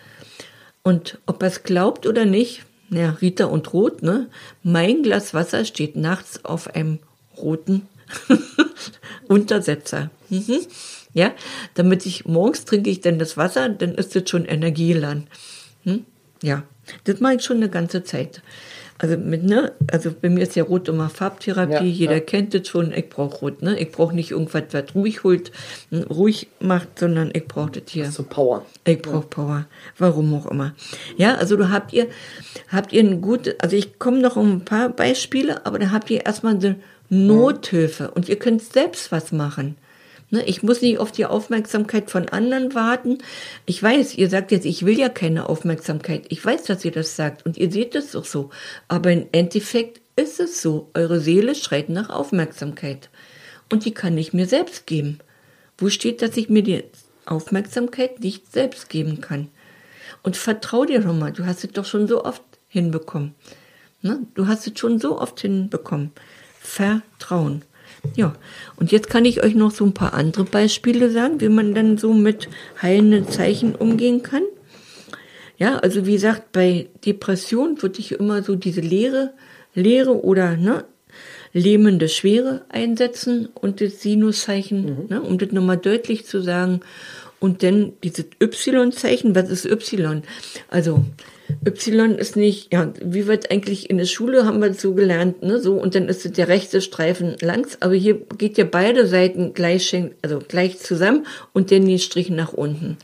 Und 0.83 1.19
ob 1.27 1.43
er 1.43 1.49
es 1.49 1.65
glaubt 1.65 2.07
oder 2.07 2.25
nicht, 2.25 2.63
ja, 2.91 3.11
Rita 3.21 3.47
und 3.47 3.73
Rot, 3.73 4.03
ne? 4.03 4.29
Mein 4.63 5.03
Glas 5.03 5.35
Wasser 5.35 5.65
steht 5.65 5.97
nachts 5.97 6.45
auf 6.45 6.75
einem 6.75 7.01
roten 7.37 7.89
Untersetzer. 9.29 10.11
Mhm. 10.29 10.61
Ja, 11.13 11.33
damit 11.75 12.07
ich 12.07 12.27
morgens 12.27 12.65
trinke 12.65 12.91
ich 12.91 13.01
dann 13.01 13.19
das 13.19 13.37
Wasser, 13.37 13.69
dann 13.69 13.95
ist 13.95 14.15
das 14.15 14.29
schon 14.29 14.45
Energieland. 14.45 15.27
Hm? 15.85 16.05
Ja, 16.43 16.63
das 17.05 17.21
mache 17.21 17.37
ich 17.37 17.43
schon 17.43 17.57
eine 17.57 17.71
ganze 17.71 18.05
Zeit. 18.05 18.43
Also 18.99 19.17
mit, 19.19 19.45
ne, 19.45 19.73
also 19.91 20.11
bei 20.11 20.31
mir 20.31 20.43
ist 20.43 20.57
ja 20.57 20.65
Rot 20.65 20.89
immer 20.89 21.11
Farbtherapie, 21.11 21.73
ja, 21.73 21.81
jeder 21.83 22.15
ja. 22.15 22.21
kennt 22.21 22.55
das 22.55 22.69
schon, 22.69 22.93
ich 22.93 23.09
brauche 23.09 23.39
Rot, 23.41 23.63
ne? 23.63 23.79
Ich 23.79 23.93
brauche 23.93 24.15
nicht 24.15 24.31
irgendwas, 24.31 24.65
was 24.73 24.95
ruhig 24.95 25.23
holt, 25.23 25.53
ruhig 25.93 26.49
macht, 26.61 26.99
sondern 26.99 27.31
ich 27.33 27.47
brauche 27.47 27.73
das 27.73 27.83
hier. 27.89 28.11
So 28.11 28.23
Power. 28.23 28.65
Ich 28.85 29.03
brauche 29.03 29.17
ja. 29.17 29.29
Power. 29.29 29.67
Warum 29.99 30.35
auch 30.35 30.47
immer. 30.47 30.75
Ja, 31.17 31.35
also 31.35 31.57
du 31.57 31.71
habt 31.71 31.93
ihr, 31.93 32.09
habt 32.69 32.93
ihr 32.93 33.03
ein 33.03 33.21
gutes, 33.21 33.55
also 33.61 33.77
ich 33.77 33.99
komme 33.99 34.19
noch 34.19 34.37
um 34.37 34.53
ein 34.53 34.65
paar 34.65 34.89
Beispiele, 34.89 35.67
aber 35.67 35.79
da 35.79 35.91
habt 35.91 36.11
ihr 36.11 36.25
erstmal 36.25 36.55
eine 36.55 36.77
Nothilfe 37.09 38.11
und 38.11 38.29
ihr 38.29 38.37
könnt 38.37 38.63
selbst 38.63 39.13
was 39.13 39.31
machen. 39.31 39.77
Ne, 40.31 40.45
ich 40.45 40.65
muss 40.65 40.83
nicht 40.83 40.99
auf 40.99 41.13
die 41.13 41.25
Aufmerksamkeit 41.25 42.11
von 42.11 42.29
anderen 42.29 42.75
warten. 42.75 43.19
Ich 43.65 43.81
weiß, 43.81 44.17
ihr 44.17 44.29
sagt 44.29 44.51
jetzt, 44.51 44.67
ich 44.67 44.85
will 44.85 44.99
ja 44.99 45.09
keine 45.09 45.49
Aufmerksamkeit. 45.49 46.27
Ich 46.31 46.45
weiß, 46.45 46.65
dass 46.65 46.85
ihr 46.85 46.91
das 46.91 47.15
sagt 47.15 47.47
und 47.47 47.57
ihr 47.57 47.71
seht 47.71 47.95
das 47.95 48.11
doch 48.11 48.25
so. 48.25 48.51
Aber 48.89 49.13
im 49.13 49.27
Endeffekt 49.31 50.01
ist 50.17 50.41
es 50.41 50.61
so. 50.61 50.91
Eure 50.95 51.21
Seele 51.21 51.55
schreit 51.55 51.91
nach 51.91 52.11
Aufmerksamkeit. 52.11 53.09
Und 53.71 53.85
die 53.85 53.95
kann 53.95 54.19
ich 54.19 54.33
mir 54.33 54.47
selbst 54.47 54.87
geben. 54.87 55.19
Wo 55.79 55.91
steht, 55.91 56.23
dass 56.23 56.37
ich 56.37 56.49
mir 56.49 56.63
die 56.63 56.83
Aufmerksamkeit 57.25 58.21
nicht 58.21 58.51
selbst 58.53 58.89
geben 58.89 59.21
kann? 59.21 59.49
Und 60.25 60.37
vertrau 60.37 60.85
dir 60.85 61.03
doch 61.03 61.13
mal, 61.13 61.33
du 61.33 61.47
hast 61.47 61.63
es 61.63 61.71
doch 61.71 61.85
schon 61.85 62.09
so 62.09 62.25
oft 62.25 62.43
hinbekommen. 62.67 63.35
Ne? 64.03 64.27
Du 64.35 64.49
hast 64.49 64.67
es 64.67 64.79
schon 64.79 64.99
so 64.99 65.21
oft 65.21 65.41
hinbekommen. 65.41 66.11
Vertrauen. 66.59 67.63
Ja, 68.15 68.35
und 68.77 68.93
jetzt 68.93 69.11
kann 69.11 69.25
ich 69.25 69.43
euch 69.43 69.55
noch 69.55 69.71
so 69.71 69.85
ein 69.85 69.95
paar 69.95 70.15
andere 70.15 70.45
Beispiele 70.45 71.11
sagen, 71.11 71.41
wie 71.41 71.49
man 71.49 71.75
dann 71.75 71.99
so 71.99 72.13
mit 72.13 72.49
heilenden 72.81 73.29
Zeichen 73.29 73.75
umgehen 73.75 74.23
kann. 74.23 74.43
Ja, 75.59 75.77
also 75.79 76.07
wie 76.07 76.13
gesagt, 76.13 76.53
bei 76.53 76.89
Depression 77.05 77.81
würde 77.83 77.99
ich 77.99 78.13
immer 78.13 78.43
so 78.43 78.57
diese 78.57 78.81
Leere, 78.83 79.33
Leere 79.75 80.23
oder 80.23 80.57
ne, 80.57 80.85
lähmende 81.53 82.09
Schwere 82.09 82.63
einsetzen 82.69 83.49
und 83.55 83.81
das 83.81 84.03
Sinuszeichen, 84.03 84.85
mhm. 84.85 85.07
ne, 85.09 85.23
um 85.23 85.39
das 85.39 85.53
nochmal 85.53 85.79
deutlich 85.79 86.27
zu 86.27 86.43
sagen. 86.43 86.81
Und 87.39 87.63
dann 87.63 87.93
dieses 88.03 88.27
Y-Zeichen, 88.43 89.35
was 89.35 89.51
ist 89.51 89.67
Y? 89.67 90.23
Also 90.69 91.05
Y 91.67 92.17
ist 92.17 92.37
nicht, 92.37 92.73
ja, 92.73 92.93
wie 93.05 93.27
wird 93.27 93.51
eigentlich 93.51 93.91
in 93.91 93.99
der 93.99 94.07
Schule 94.07 94.47
haben 94.47 94.63
wir 94.63 94.73
so 94.73 94.95
gelernt, 94.95 95.43
ne, 95.43 95.61
so, 95.61 95.75
und 95.75 95.95
dann 95.95 96.09
ist 96.09 96.37
der 96.37 96.49
rechte 96.49 96.81
Streifen 96.81 97.37
langs, 97.41 97.79
aber 97.83 97.95
hier 97.95 98.15
geht 98.39 98.57
ja 98.57 98.65
beide 98.65 99.07
Seiten 99.07 99.53
gleich, 99.53 99.95
also 100.23 100.39
gleich 100.47 100.79
zusammen 100.79 101.27
und 101.53 101.73
dann 101.73 101.87
die 101.87 101.99
Striche 101.99 102.35
nach 102.35 102.53
unten. 102.53 102.97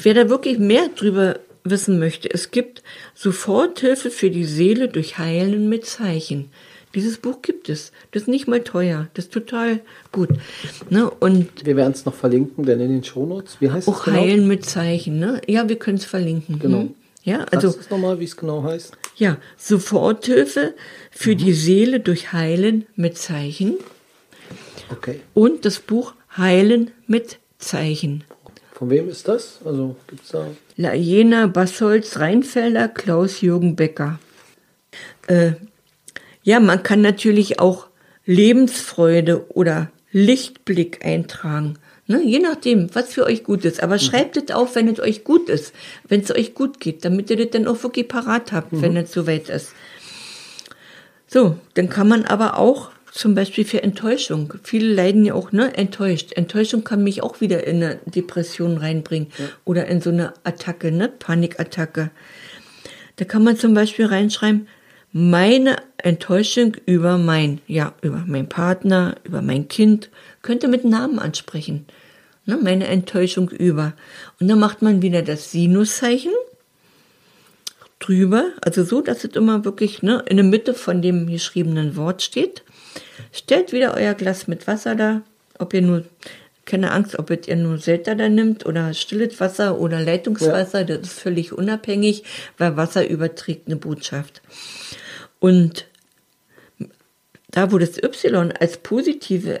Wer 0.00 0.14
da 0.14 0.28
wirklich 0.28 0.58
mehr 0.58 0.88
drüber 0.94 1.38
wissen 1.64 1.98
möchte, 1.98 2.30
es 2.30 2.50
gibt 2.50 2.82
Soforthilfe 3.14 4.10
für 4.10 4.30
die 4.30 4.44
Seele 4.44 4.88
durch 4.88 5.18
Heilen 5.18 5.68
mit 5.68 5.86
Zeichen. 5.86 6.50
Dieses 6.94 7.18
Buch 7.18 7.42
gibt 7.42 7.68
es. 7.68 7.92
Das 8.12 8.22
ist 8.22 8.28
nicht 8.28 8.48
mal 8.48 8.60
teuer. 8.60 9.08
Das 9.14 9.26
ist 9.26 9.34
total 9.34 9.80
gut. 10.10 10.30
Ne? 10.88 11.10
Und 11.10 11.66
wir 11.66 11.76
werden 11.76 11.92
es 11.92 12.06
noch 12.06 12.14
verlinken, 12.14 12.64
denn 12.64 12.80
in 12.80 12.88
den 12.88 13.04
Shownotes. 13.04 13.58
Wie 13.60 13.70
heißt 13.70 13.88
es? 13.88 13.94
Auch 13.94 14.04
genau? 14.04 14.18
Heilen 14.18 14.48
mit 14.48 14.64
Zeichen. 14.64 15.18
Ne? 15.18 15.40
Ja, 15.46 15.68
wir 15.68 15.76
können 15.76 15.98
es 15.98 16.06
verlinken. 16.06 16.58
Genau. 16.58 16.80
Hm? 16.80 16.94
Ja, 17.28 17.44
also. 17.52 17.70
Sagst 17.70 17.90
nochmal, 17.90 18.18
wie 18.20 18.24
es 18.24 18.36
genau 18.36 18.62
heißt? 18.62 18.96
Ja, 19.16 19.36
Soforthilfe 19.58 20.74
für 21.10 21.34
mhm. 21.34 21.38
die 21.38 21.52
Seele 21.52 22.00
durch 22.00 22.32
Heilen 22.32 22.86
mit 22.96 23.18
Zeichen. 23.18 23.74
Okay. 24.90 25.20
Und 25.34 25.64
das 25.64 25.78
Buch 25.78 26.14
Heilen 26.36 26.90
mit 27.06 27.38
Zeichen. 27.58 28.24
Von 28.72 28.90
wem 28.90 29.08
ist 29.08 29.28
das? 29.28 29.58
Also 29.64 29.96
gibt's 30.06 30.30
da? 30.30 30.46
Lajena 30.76 31.48
Bassolz 31.48 32.18
Rheinfelder, 32.18 32.88
Klaus-Jürgen 32.88 33.76
Becker. 33.76 34.20
Äh, 35.26 35.52
ja, 36.42 36.60
man 36.60 36.82
kann 36.82 37.02
natürlich 37.02 37.60
auch 37.60 37.88
Lebensfreude 38.24 39.50
oder 39.50 39.90
Lichtblick 40.12 41.04
eintragen. 41.04 41.78
Ne? 42.08 42.22
Je 42.24 42.38
nachdem, 42.38 42.92
was 42.94 43.12
für 43.12 43.24
euch 43.24 43.44
gut 43.44 43.64
ist. 43.66 43.82
Aber 43.82 43.94
mhm. 43.94 44.00
schreibt 44.00 44.36
es 44.38 44.54
auf, 44.54 44.74
wenn 44.74 44.88
es 44.88 44.98
euch 44.98 45.24
gut 45.24 45.48
ist, 45.48 45.74
wenn 46.08 46.22
es 46.22 46.34
euch 46.34 46.54
gut 46.54 46.80
geht, 46.80 47.04
damit 47.04 47.30
ihr 47.30 47.36
das 47.36 47.50
dann 47.50 47.68
auch 47.68 47.82
wirklich 47.82 48.08
parat 48.08 48.50
habt, 48.50 48.72
mhm. 48.72 48.82
wenn 48.82 48.96
es 48.96 49.12
soweit 49.12 49.50
ist. 49.50 49.72
So, 51.26 51.58
dann 51.74 51.90
kann 51.90 52.08
man 52.08 52.24
aber 52.24 52.58
auch 52.58 52.90
zum 53.12 53.34
Beispiel 53.34 53.66
für 53.66 53.82
Enttäuschung. 53.82 54.54
Viele 54.62 54.92
leiden 54.92 55.24
ja 55.24 55.34
auch, 55.34 55.52
ne, 55.52 55.76
enttäuscht. 55.76 56.32
Enttäuschung 56.32 56.84
kann 56.84 57.04
mich 57.04 57.22
auch 57.22 57.42
wieder 57.42 57.66
in 57.66 57.82
eine 57.82 57.98
Depression 58.06 58.78
reinbringen 58.78 59.28
ja. 59.36 59.46
oder 59.66 59.86
in 59.86 60.00
so 60.00 60.08
eine 60.10 60.32
Attacke, 60.44 60.90
ne, 60.90 61.08
Panikattacke. 61.08 62.10
Da 63.16 63.24
kann 63.24 63.44
man 63.44 63.56
zum 63.56 63.74
Beispiel 63.74 64.06
reinschreiben, 64.06 64.68
meine 65.12 65.76
Enttäuschung 65.96 66.76
über 66.86 67.18
mein, 67.18 67.60
ja, 67.66 67.92
über 68.02 68.24
meinen 68.26 68.48
Partner, 68.48 69.16
über 69.24 69.42
mein 69.42 69.68
Kind, 69.68 70.10
könnte 70.42 70.68
mit 70.68 70.84
Namen 70.84 71.18
ansprechen. 71.18 71.86
Ne, 72.48 72.56
meine 72.56 72.86
Enttäuschung 72.86 73.50
über. 73.50 73.92
Und 74.40 74.48
dann 74.48 74.58
macht 74.58 74.80
man 74.80 75.02
wieder 75.02 75.20
das 75.20 75.50
Sinuszeichen 75.52 76.32
drüber, 77.98 78.52
also 78.62 78.84
so, 78.84 79.02
dass 79.02 79.22
es 79.24 79.36
immer 79.36 79.66
wirklich 79.66 80.02
ne, 80.02 80.24
in 80.24 80.38
der 80.38 80.46
Mitte 80.46 80.72
von 80.72 81.02
dem 81.02 81.26
geschriebenen 81.26 81.94
Wort 81.94 82.22
steht. 82.22 82.62
Stellt 83.32 83.74
wieder 83.74 83.92
euer 83.92 84.14
Glas 84.14 84.48
mit 84.48 84.66
Wasser 84.66 84.94
da, 84.94 85.20
ob 85.58 85.74
ihr 85.74 85.82
nur, 85.82 86.04
keine 86.64 86.92
Angst, 86.92 87.18
ob 87.18 87.30
ihr 87.30 87.54
nur 87.54 87.76
Selter 87.76 88.14
da 88.14 88.30
nimmt 88.30 88.64
oder 88.64 88.94
stilles 88.94 89.38
Wasser 89.40 89.78
oder 89.78 90.00
Leitungswasser, 90.00 90.78
ja. 90.78 90.84
das 90.84 91.00
ist 91.00 91.20
völlig 91.20 91.52
unabhängig, 91.52 92.24
weil 92.56 92.78
Wasser 92.78 93.06
überträgt 93.06 93.66
eine 93.66 93.76
Botschaft. 93.76 94.40
Und 95.38 95.84
da, 97.50 97.72
wo 97.72 97.76
das 97.76 98.02
Y 98.02 98.52
als 98.58 98.78
positive 98.78 99.60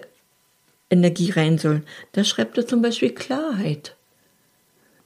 Energie 0.90 1.30
rein 1.30 1.58
soll, 1.58 1.82
da 2.12 2.24
schreibt 2.24 2.56
er 2.58 2.66
zum 2.66 2.82
Beispiel 2.82 3.10
Klarheit. 3.14 3.96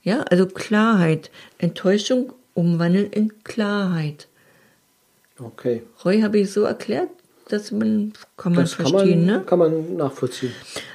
Ja, 0.03 0.23
also 0.31 0.47
Klarheit. 0.47 1.31
Enttäuschung 1.59 2.33
umwandeln 2.55 3.11
in 3.11 3.42
Klarheit. 3.45 4.29
Okay. 5.38 5.83
Roy 6.05 6.21
habe 6.23 6.38
ich 6.40 6.53
so 6.53 6.62
erklärt, 6.62 7.09
dass 7.49 7.71
man, 7.71 8.12
kann 8.37 8.53
man 8.53 8.64
das 8.64 8.75
verstehen, 8.75 9.01
kann 9.01 9.09
man, 9.09 9.27
ne? 9.27 9.45
Kann 9.45 9.59
man 9.59 9.97
nachvollziehen. 9.97 10.53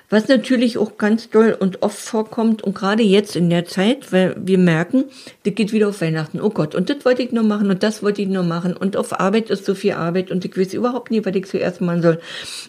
Was 0.10 0.30
natürlich 0.30 0.78
auch 0.78 0.98
ganz 0.98 1.30
doll 1.30 1.56
und 1.60 1.84
oft 1.84 2.00
vorkommt 2.00 2.64
und 2.64 2.74
gerade 2.74 3.04
jetzt 3.04 3.36
in 3.36 3.50
der 3.50 3.66
Zeit, 3.66 4.14
weil 4.14 4.38
wir 4.40 4.58
merken, 4.58 5.04
das 5.44 5.54
geht 5.56 5.74
wieder 5.74 5.90
auf 5.90 6.00
Weihnachten. 6.00 6.40
Oh 6.40 6.50
Gott, 6.50 6.76
und 6.76 6.90
das 6.90 7.04
wollte 7.04 7.24
ich 7.24 7.34
noch 7.34 7.44
machen 7.44 7.70
und 7.70 7.84
das 7.84 8.02
wollte 8.04 8.22
ich 8.22 8.30
noch 8.30 8.46
machen 8.46 8.78
und 8.78 8.96
auf 8.96 9.20
Arbeit 9.20 9.50
ist 9.50 9.66
so 9.66 9.76
viel 9.76 9.94
Arbeit 9.94 10.32
und 10.32 10.46
ich 10.46 10.58
weiß 10.58 10.74
überhaupt 10.74 11.12
nie, 11.12 11.26
was 11.26 11.36
ich 11.36 11.46
zuerst 11.48 11.82
machen 11.82 12.02
soll. 12.02 12.22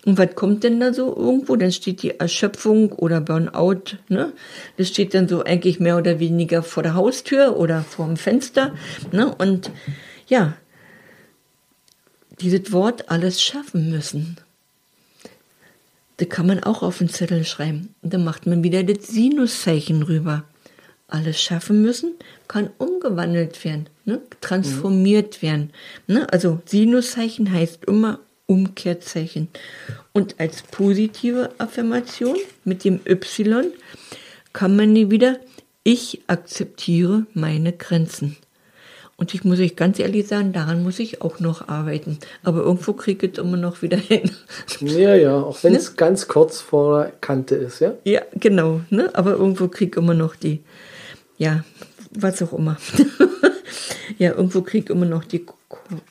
Und 0.04 0.18
was 0.18 0.34
kommt 0.34 0.64
denn 0.64 0.80
da 0.80 0.92
so 0.92 1.14
irgendwo? 1.14 1.54
Dann 1.54 1.70
steht 1.70 2.02
die 2.02 2.18
Erschöpfung 2.18 2.90
oder 2.90 3.20
Burnout, 3.20 3.98
ne? 4.08 4.32
Das 4.76 4.88
steht 4.88 5.14
dann 5.14 5.28
so 5.28 5.44
eigentlich 5.44 5.78
mehr 5.78 5.96
oder 5.96 6.18
weniger 6.18 6.64
vor 6.64 6.82
der 6.82 6.94
Haustür 6.94 7.56
oder 7.56 7.82
vor 7.82 8.06
dem 8.06 8.16
Fenster, 8.16 8.74
ne? 9.12 9.32
Und 9.32 9.70
ja, 10.26 10.54
dieses 12.40 12.72
Wort 12.72 13.10
alles 13.10 13.40
schaffen 13.40 13.90
müssen. 13.90 14.38
Da 16.18 16.26
kann 16.26 16.46
man 16.46 16.62
auch 16.62 16.82
auf 16.82 16.98
den 16.98 17.08
Zettel 17.08 17.44
schreiben. 17.44 17.94
Und 18.02 18.12
dann 18.12 18.24
macht 18.24 18.46
man 18.46 18.62
wieder 18.62 18.82
das 18.82 19.06
Sinuszeichen 19.06 20.02
rüber. 20.02 20.44
Alles 21.06 21.40
schaffen 21.40 21.80
müssen 21.80 22.12
kann 22.48 22.70
umgewandelt 22.78 23.64
werden, 23.64 23.88
ne? 24.04 24.20
transformiert 24.40 25.38
mhm. 25.38 25.46
werden. 25.46 25.70
Ne? 26.06 26.32
Also 26.32 26.60
Sinuszeichen 26.66 27.50
heißt 27.52 27.84
immer 27.86 28.20
Umkehrzeichen. 28.46 29.48
Und 30.12 30.40
als 30.40 30.62
positive 30.62 31.50
Affirmation 31.58 32.36
mit 32.64 32.84
dem 32.84 33.00
Y 33.06 33.66
kann 34.52 34.76
man 34.76 34.92
nie 34.92 35.10
wieder, 35.10 35.38
ich 35.84 36.22
akzeptiere 36.26 37.26
meine 37.34 37.72
Grenzen. 37.72 38.36
Und 39.20 39.34
ich 39.34 39.42
muss 39.42 39.58
euch 39.58 39.74
ganz 39.74 39.98
ehrlich 39.98 40.28
sagen, 40.28 40.52
daran 40.52 40.84
muss 40.84 41.00
ich 41.00 41.22
auch 41.22 41.40
noch 41.40 41.66
arbeiten. 41.66 42.18
Aber 42.44 42.60
irgendwo 42.60 42.92
kriege 42.92 43.26
ich 43.26 43.32
es 43.32 43.38
immer 43.40 43.56
noch 43.56 43.82
wieder 43.82 43.96
hin. 43.96 44.30
Ja, 44.80 45.16
ja, 45.16 45.42
auch 45.42 45.60
wenn 45.64 45.74
es 45.74 45.90
ne? 45.90 45.96
ganz 45.96 46.28
kurz 46.28 46.60
vor 46.60 47.02
der 47.02 47.12
Kante 47.20 47.56
ist, 47.56 47.80
ja? 47.80 47.94
Ja, 48.04 48.22
genau. 48.34 48.80
Ne? 48.90 49.10
Aber 49.14 49.32
irgendwo 49.32 49.66
kriege 49.66 49.90
ich 49.90 49.96
immer 49.96 50.14
noch 50.14 50.36
die, 50.36 50.60
ja, 51.36 51.64
was 52.12 52.40
auch 52.42 52.52
immer. 52.52 52.76
ja, 54.18 54.30
irgendwo 54.30 54.62
kriege 54.62 54.84
ich 54.84 54.90
immer 54.90 55.06
noch 55.06 55.24
die 55.24 55.44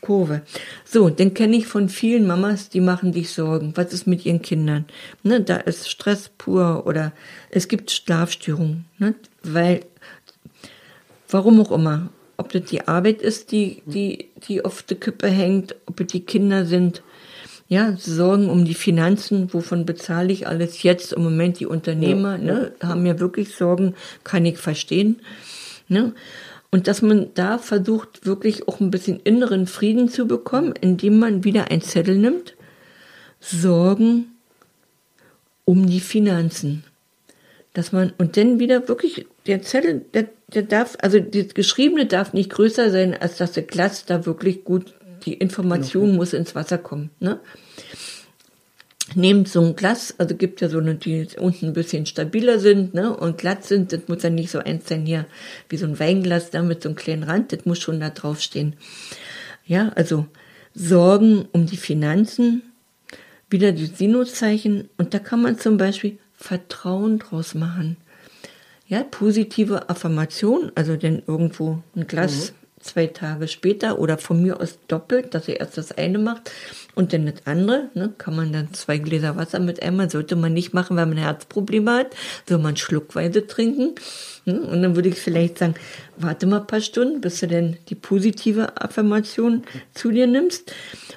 Kurve. 0.01 0.41
So, 0.83 1.09
dann 1.09 1.33
kenne 1.33 1.55
ich 1.55 1.65
von 1.65 1.87
vielen 1.87 2.27
Mamas, 2.27 2.67
die 2.67 2.81
machen 2.81 3.13
sich 3.13 3.29
Sorgen. 3.29 3.71
Was 3.75 3.93
ist 3.93 4.05
mit 4.07 4.25
ihren 4.25 4.41
Kindern? 4.41 4.83
Ne, 5.23 5.39
da 5.39 5.55
ist 5.55 5.89
Stress 5.89 6.29
pur 6.37 6.83
oder 6.85 7.13
es 7.51 7.69
gibt 7.69 7.89
Schlafstörungen. 7.89 8.83
Ne? 8.97 9.15
Weil, 9.43 9.85
warum 11.29 11.61
auch 11.61 11.71
immer 11.71 12.09
ob 12.37 12.51
das 12.51 12.63
die 12.65 12.87
Arbeit 12.87 13.21
ist, 13.21 13.51
die, 13.51 13.81
die, 13.85 14.29
die 14.47 14.63
auf 14.63 14.83
der 14.83 14.97
Kippe 14.97 15.27
hängt, 15.27 15.75
ob 15.85 15.99
es 15.99 16.07
die 16.07 16.21
Kinder 16.21 16.65
sind. 16.65 17.01
Ja, 17.69 17.97
Sorgen 17.97 18.49
um 18.49 18.63
die 18.63 18.75
Finanzen, 18.75 19.53
wovon 19.53 19.85
bezahle 19.85 20.31
ich 20.31 20.47
alles 20.47 20.83
jetzt? 20.83 21.11
Im 21.13 21.23
Moment 21.23 21.59
die 21.59 21.65
Unternehmer, 21.65 22.37
ja, 22.37 22.43
ne, 22.43 22.71
haben 22.81 23.05
ja 23.05 23.19
wirklich 23.19 23.55
Sorgen, 23.55 23.95
kann 24.23 24.45
ich 24.45 24.57
verstehen. 24.57 25.19
Ne? 25.89 26.13
Und 26.69 26.87
dass 26.87 27.01
man 27.01 27.27
da 27.33 27.57
versucht, 27.57 28.25
wirklich 28.25 28.67
auch 28.67 28.79
ein 28.79 28.91
bisschen 28.91 29.19
inneren 29.21 29.67
Frieden 29.67 30.09
zu 30.09 30.27
bekommen, 30.27 30.73
indem 30.79 31.19
man 31.19 31.43
wieder 31.43 31.71
ein 31.71 31.81
Zettel 31.81 32.17
nimmt. 32.17 32.55
Sorgen 33.39 34.27
um 35.65 35.87
die 35.87 35.99
Finanzen. 35.99 36.83
Dass 37.73 37.91
man, 37.91 38.13
und 38.17 38.37
dann 38.37 38.59
wieder 38.59 38.87
wirklich, 38.87 39.25
der 39.47 39.61
Zettel, 39.61 40.05
der 40.13 40.27
der 40.53 40.63
darf, 40.63 40.95
also 41.01 41.19
das 41.19 41.53
Geschriebene 41.53 42.05
darf 42.05 42.33
nicht 42.33 42.49
größer 42.49 42.89
sein, 42.89 43.13
als 43.13 43.37
dass 43.37 43.51
der 43.51 43.63
Glas 43.63 44.05
da 44.05 44.25
wirklich 44.25 44.63
gut, 44.63 44.93
die 45.25 45.33
Information 45.33 46.15
muss 46.15 46.33
ins 46.33 46.55
Wasser 46.55 46.77
kommen. 46.77 47.09
Ne? 47.19 47.39
Nehmt 49.15 49.49
so 49.49 49.61
ein 49.61 49.75
Glas, 49.75 50.15
also 50.17 50.35
gibt 50.35 50.61
ja 50.61 50.69
so 50.69 50.79
eine, 50.79 50.95
die 50.95 51.27
unten 51.37 51.67
ein 51.67 51.73
bisschen 51.73 52.05
stabiler 52.05 52.59
sind, 52.59 52.93
ne, 52.93 53.15
und 53.15 53.37
glatt 53.37 53.63
sind, 53.63 53.93
das 53.93 54.01
muss 54.07 54.19
dann 54.19 54.35
nicht 54.35 54.51
so 54.51 54.59
eins 54.59 54.87
sein 54.87 55.05
hier, 55.05 55.25
wie 55.69 55.77
so 55.77 55.85
ein 55.85 55.99
Weinglas 55.99 56.49
da 56.49 56.61
mit 56.61 56.83
so 56.83 56.89
einem 56.89 56.97
kleinen 56.97 57.23
Rand, 57.23 57.53
das 57.53 57.65
muss 57.65 57.79
schon 57.79 58.01
da 58.01 58.09
drauf 58.09 58.41
stehen. 58.41 58.75
Ja, 59.65 59.89
also 59.95 60.27
Sorgen 60.73 61.47
um 61.53 61.65
die 61.65 61.77
Finanzen, 61.77 62.63
wieder 63.49 63.71
die 63.71 63.85
Sinuszeichen, 63.85 64.89
und 64.97 65.13
da 65.13 65.19
kann 65.19 65.41
man 65.41 65.57
zum 65.57 65.77
Beispiel 65.77 66.17
Vertrauen 66.35 67.19
draus 67.19 67.55
machen. 67.55 67.97
Ja, 68.89 69.03
positive 69.03 69.89
Affirmation, 69.89 70.71
also 70.75 70.95
denn 70.95 71.21
irgendwo 71.27 71.83
ein 71.93 72.07
Glas 72.07 72.53
mhm. 72.53 72.81
zwei 72.81 73.07
Tage 73.07 73.49
später 73.49 73.99
oder 73.99 74.17
von 74.17 74.41
mir 74.41 74.61
aus 74.61 74.79
doppelt, 74.87 75.33
dass 75.33 75.49
ihr 75.49 75.59
erst 75.59 75.77
das 75.77 75.91
eine 75.91 76.19
macht 76.19 76.51
und 76.95 77.11
dann 77.11 77.25
das 77.25 77.45
andere, 77.45 77.89
ne, 77.95 78.13
kann 78.17 78.33
man 78.33 78.53
dann 78.53 78.73
zwei 78.73 78.97
Gläser 78.97 79.35
Wasser 79.35 79.59
mit 79.59 79.83
einmal, 79.83 80.09
sollte 80.09 80.37
man 80.37 80.53
nicht 80.53 80.73
machen, 80.73 80.95
wenn 80.95 81.09
man 81.09 81.17
Herzprobleme 81.17 81.91
hat, 81.91 82.15
soll 82.47 82.59
man 82.59 82.77
schluckweise 82.77 83.45
trinken. 83.45 83.95
Ne, 84.45 84.61
und 84.61 84.81
dann 84.81 84.95
würde 84.95 85.09
ich 85.09 85.19
vielleicht 85.19 85.57
sagen, 85.57 85.75
warte 86.15 86.47
mal 86.47 86.61
ein 86.61 86.67
paar 86.67 86.79
Stunden, 86.79 87.19
bis 87.19 87.41
du 87.41 87.47
denn 87.47 87.75
die 87.89 87.95
positive 87.95 88.81
Affirmation 88.81 89.63
zu 89.93 90.11
dir 90.11 90.27
nimmst. 90.27 90.73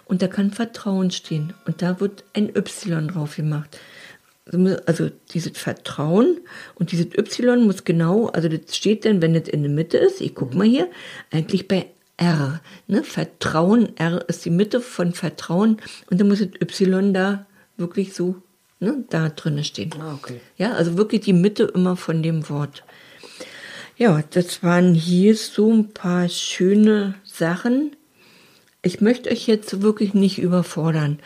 Und 0.06 0.22
da 0.22 0.26
kann 0.26 0.50
Vertrauen 0.50 1.12
stehen. 1.12 1.54
Und 1.66 1.82
da 1.82 2.00
wird 2.00 2.24
ein 2.34 2.48
Y 2.48 3.06
drauf 3.06 3.36
gemacht 3.36 3.78
also 4.86 5.10
dieses 5.32 5.56
Vertrauen 5.56 6.38
und 6.74 6.92
dieses 6.92 7.06
Y 7.16 7.64
muss 7.64 7.84
genau, 7.84 8.26
also 8.28 8.48
das 8.48 8.76
steht 8.76 9.04
dann, 9.04 9.22
wenn 9.22 9.34
es 9.34 9.48
in 9.48 9.62
der 9.62 9.70
Mitte 9.70 9.98
ist, 9.98 10.20
ich 10.20 10.34
guck 10.34 10.54
mal 10.54 10.66
hier, 10.66 10.88
eigentlich 11.30 11.68
bei 11.68 11.86
R. 12.16 12.60
Ne? 12.86 13.04
Vertrauen, 13.04 13.96
R 13.96 14.24
ist 14.28 14.44
die 14.44 14.50
Mitte 14.50 14.80
von 14.80 15.12
Vertrauen 15.12 15.80
und 16.10 16.20
dann 16.20 16.28
muss 16.28 16.40
das 16.40 16.60
Y 16.60 17.14
da 17.14 17.46
wirklich 17.76 18.12
so 18.14 18.36
ne, 18.80 19.04
da 19.08 19.28
drinne 19.28 19.64
stehen. 19.64 19.94
Ah, 20.00 20.14
okay. 20.14 20.40
Ja, 20.56 20.72
also 20.72 20.96
wirklich 20.96 21.22
die 21.22 21.32
Mitte 21.32 21.64
immer 21.74 21.96
von 21.96 22.22
dem 22.22 22.48
Wort. 22.48 22.82
Ja, 23.96 24.22
das 24.30 24.62
waren 24.62 24.94
hier 24.94 25.36
so 25.36 25.72
ein 25.72 25.92
paar 25.92 26.28
schöne 26.28 27.14
Sachen. 27.24 27.96
Ich 28.82 29.02
möchte 29.02 29.30
euch 29.30 29.46
jetzt 29.46 29.82
wirklich 29.82 30.14
nicht 30.14 30.38
überfordern 30.38 31.18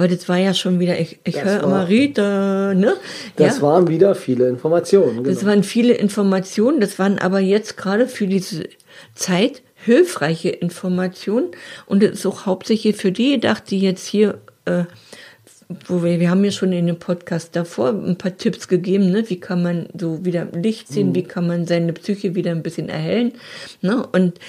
weil 0.00 0.08
das 0.08 0.30
war 0.30 0.38
ja 0.38 0.54
schon 0.54 0.80
wieder, 0.80 0.98
ich, 0.98 1.18
ich 1.24 1.44
höre 1.44 1.62
immer 1.62 1.86
Rita, 1.86 2.72
ne? 2.72 2.94
Das 3.36 3.58
ja. 3.58 3.62
waren 3.62 3.86
wieder 3.88 4.14
viele 4.14 4.48
Informationen. 4.48 5.18
Genau. 5.18 5.28
Das 5.28 5.44
waren 5.44 5.62
viele 5.62 5.92
Informationen, 5.92 6.80
das 6.80 6.98
waren 6.98 7.18
aber 7.18 7.38
jetzt 7.38 7.76
gerade 7.76 8.08
für 8.08 8.26
diese 8.26 8.64
Zeit 9.14 9.60
hilfreiche 9.74 10.48
Informationen 10.48 11.48
und 11.84 12.02
es 12.02 12.12
ist 12.12 12.24
auch 12.24 12.46
hauptsächlich 12.46 12.96
für 12.96 13.12
die 13.12 13.32
gedacht, 13.32 13.64
die 13.70 13.78
jetzt 13.78 14.06
hier, 14.06 14.38
äh, 14.64 14.84
wo 15.86 16.02
wir, 16.02 16.18
wir 16.18 16.30
haben 16.30 16.46
ja 16.46 16.50
schon 16.50 16.72
in 16.72 16.86
dem 16.86 16.98
Podcast 16.98 17.54
davor 17.54 17.90
ein 17.90 18.16
paar 18.16 18.38
Tipps 18.38 18.68
gegeben, 18.68 19.10
ne? 19.10 19.28
wie 19.28 19.38
kann 19.38 19.62
man 19.62 19.86
so 19.98 20.24
wieder 20.24 20.46
Licht 20.46 20.88
sehen, 20.88 21.10
mhm. 21.10 21.14
wie 21.16 21.24
kann 21.24 21.46
man 21.46 21.66
seine 21.66 21.92
Psyche 21.92 22.34
wieder 22.34 22.52
ein 22.52 22.62
bisschen 22.62 22.88
erhellen, 22.88 23.34
ne? 23.82 24.06
und 24.12 24.40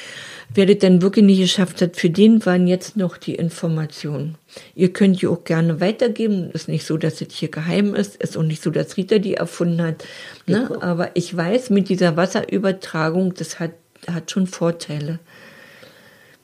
Wer 0.54 0.66
das 0.66 0.80
dann 0.80 1.02
wirklich 1.02 1.26
nicht 1.26 1.40
geschafft 1.40 1.82
hat, 1.82 1.96
für 1.96 2.10
den 2.10 2.46
waren 2.46 2.68
jetzt 2.68 2.98
noch 2.98 3.18
die 3.18 3.36
Informationen. 3.36 4.36
Ihr 4.76 4.92
könnt 4.92 5.22
die 5.22 5.28
auch 5.28 5.46
gerne 5.46 5.80
weitergeben. 5.80 6.52
Ist 6.52 6.68
nicht 6.68 6.86
so, 6.86 6.98
dass 6.98 7.22
es 7.22 7.34
hier 7.34 7.50
geheim 7.50 7.96
ist. 7.96 8.18
Ist 8.18 8.36
auch 8.36 8.44
nicht 8.44 8.62
so, 8.62 8.70
dass 8.70 8.98
Rita 8.98 9.20
die 9.20 9.36
erfunden 9.36 9.82
hat. 9.82 10.04
Ne? 10.48 10.70
Ja. 10.70 10.82
Aber 10.82 11.12
ich 11.16 11.36
weiß, 11.36 11.70
mit 11.70 11.88
dieser 11.88 12.18
Wasserübertragung, 12.18 13.34
das 13.34 13.60
hat, 13.60 13.72
hat 14.08 14.30
schon 14.30 14.46
Vorteile. 14.46 15.20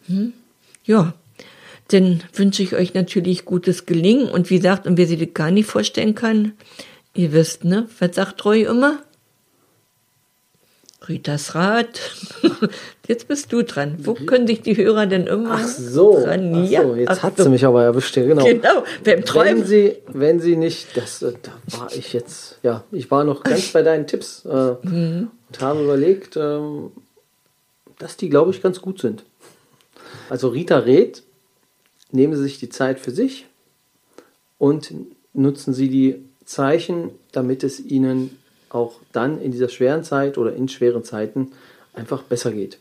Hm? 0.08 0.32
Ja, 0.86 1.14
dann 1.90 2.24
wünsche 2.34 2.64
ich 2.64 2.76
euch 2.76 2.94
natürlich 2.94 3.44
gutes 3.44 3.86
Gelingen. 3.86 4.30
Und 4.30 4.50
wie 4.50 4.58
gesagt, 4.58 4.88
und 4.88 4.98
wer 4.98 5.08
sich 5.08 5.20
das 5.20 5.34
gar 5.34 5.52
nicht 5.52 5.68
vorstellen 5.68 6.16
kann, 6.16 6.54
ihr 7.14 7.34
wisst, 7.34 7.66
ne? 7.66 7.90
Was 8.00 8.16
sagt 8.16 8.46
Roy 8.46 8.64
immer? 8.64 9.02
Ritas 11.08 11.56
Rat. 11.56 12.00
Jetzt 13.08 13.28
bist 13.28 13.54
du 13.54 13.64
dran. 13.64 13.98
Wo 14.00 14.14
können 14.14 14.48
sich 14.48 14.62
die 14.62 14.76
Hörer 14.76 15.06
denn 15.06 15.28
immer 15.28 15.52
Ach 15.52 15.68
so, 15.68 16.24
dran? 16.24 16.54
Ach 16.56 16.68
so 16.68 16.96
jetzt 16.96 17.10
Ach 17.10 17.24
hat 17.24 17.38
so. 17.38 17.44
sie 17.44 17.50
mich 17.50 17.66
aber 17.66 17.84
erwischt. 17.84 18.16
Genau. 18.16 18.44
Genau, 18.44 18.84
beim 19.04 19.24
Träumen. 19.24 19.60
Wenn 19.60 19.66
sie, 19.66 19.96
wenn 20.08 20.40
sie 20.40 20.56
nicht, 20.58 20.98
das, 20.98 21.22
äh, 21.22 21.34
da 21.42 21.52
war 21.78 21.96
ich 21.96 22.14
jetzt, 22.14 22.58
ja, 22.64 22.84
ich 22.92 23.10
war 23.12 23.24
noch 23.24 23.44
ganz 23.44 23.72
bei 23.72 23.84
deinen 23.84 24.08
Tipps 24.08 24.44
äh, 24.46 24.76
mhm. 24.82 25.30
und 25.48 25.62
habe 25.62 25.84
überlegt, 25.84 26.36
äh, 26.36 26.60
dass 28.00 28.18
die, 28.18 28.30
glaube 28.30 28.52
ich, 28.52 28.62
ganz 28.62 28.82
gut 28.82 29.00
sind. 29.00 29.24
Also 30.30 30.50
Rita 30.50 30.80
rät, 30.80 31.24
nehmen 32.12 32.36
Sie 32.36 32.44
sich 32.44 32.60
die 32.60 32.70
Zeit 32.70 33.00
für 33.00 33.12
sich 33.12 33.46
und 34.58 34.94
nutzen 35.34 35.74
Sie 35.74 35.90
die 35.90 36.24
Zeichen, 36.44 37.12
damit 37.32 37.64
es 37.64 37.80
Ihnen 37.80 38.38
auch 38.78 39.00
dann 39.12 39.42
in 39.42 39.52
dieser 39.52 39.70
schweren 39.70 40.04
Zeit 40.04 40.38
oder 40.38 40.54
in 40.54 40.70
schweren 40.70 41.04
Zeiten 41.04 41.52
einfach 41.94 42.24
besser 42.24 42.52
geht. 42.52 42.80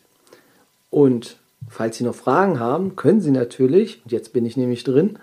Und 0.90 1.36
falls 1.68 1.96
Sie 1.96 2.04
noch 2.04 2.14
Fragen 2.14 2.60
haben, 2.60 2.94
können 2.96 3.20
Sie 3.20 3.30
natürlich, 3.30 4.00
und 4.04 4.12
jetzt 4.12 4.32
bin 4.32 4.46
ich 4.46 4.56
nämlich 4.56 4.84
drin, 4.84 5.18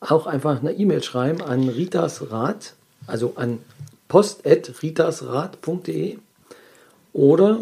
auch 0.00 0.26
einfach 0.26 0.60
eine 0.60 0.72
E-Mail 0.72 1.02
schreiben 1.02 1.42
an 1.42 1.68
Ritas 1.68 2.30
Rat, 2.30 2.74
also 3.06 3.32
an 3.36 3.58
post.ritasrat.de 4.08 6.18
oder, 7.12 7.60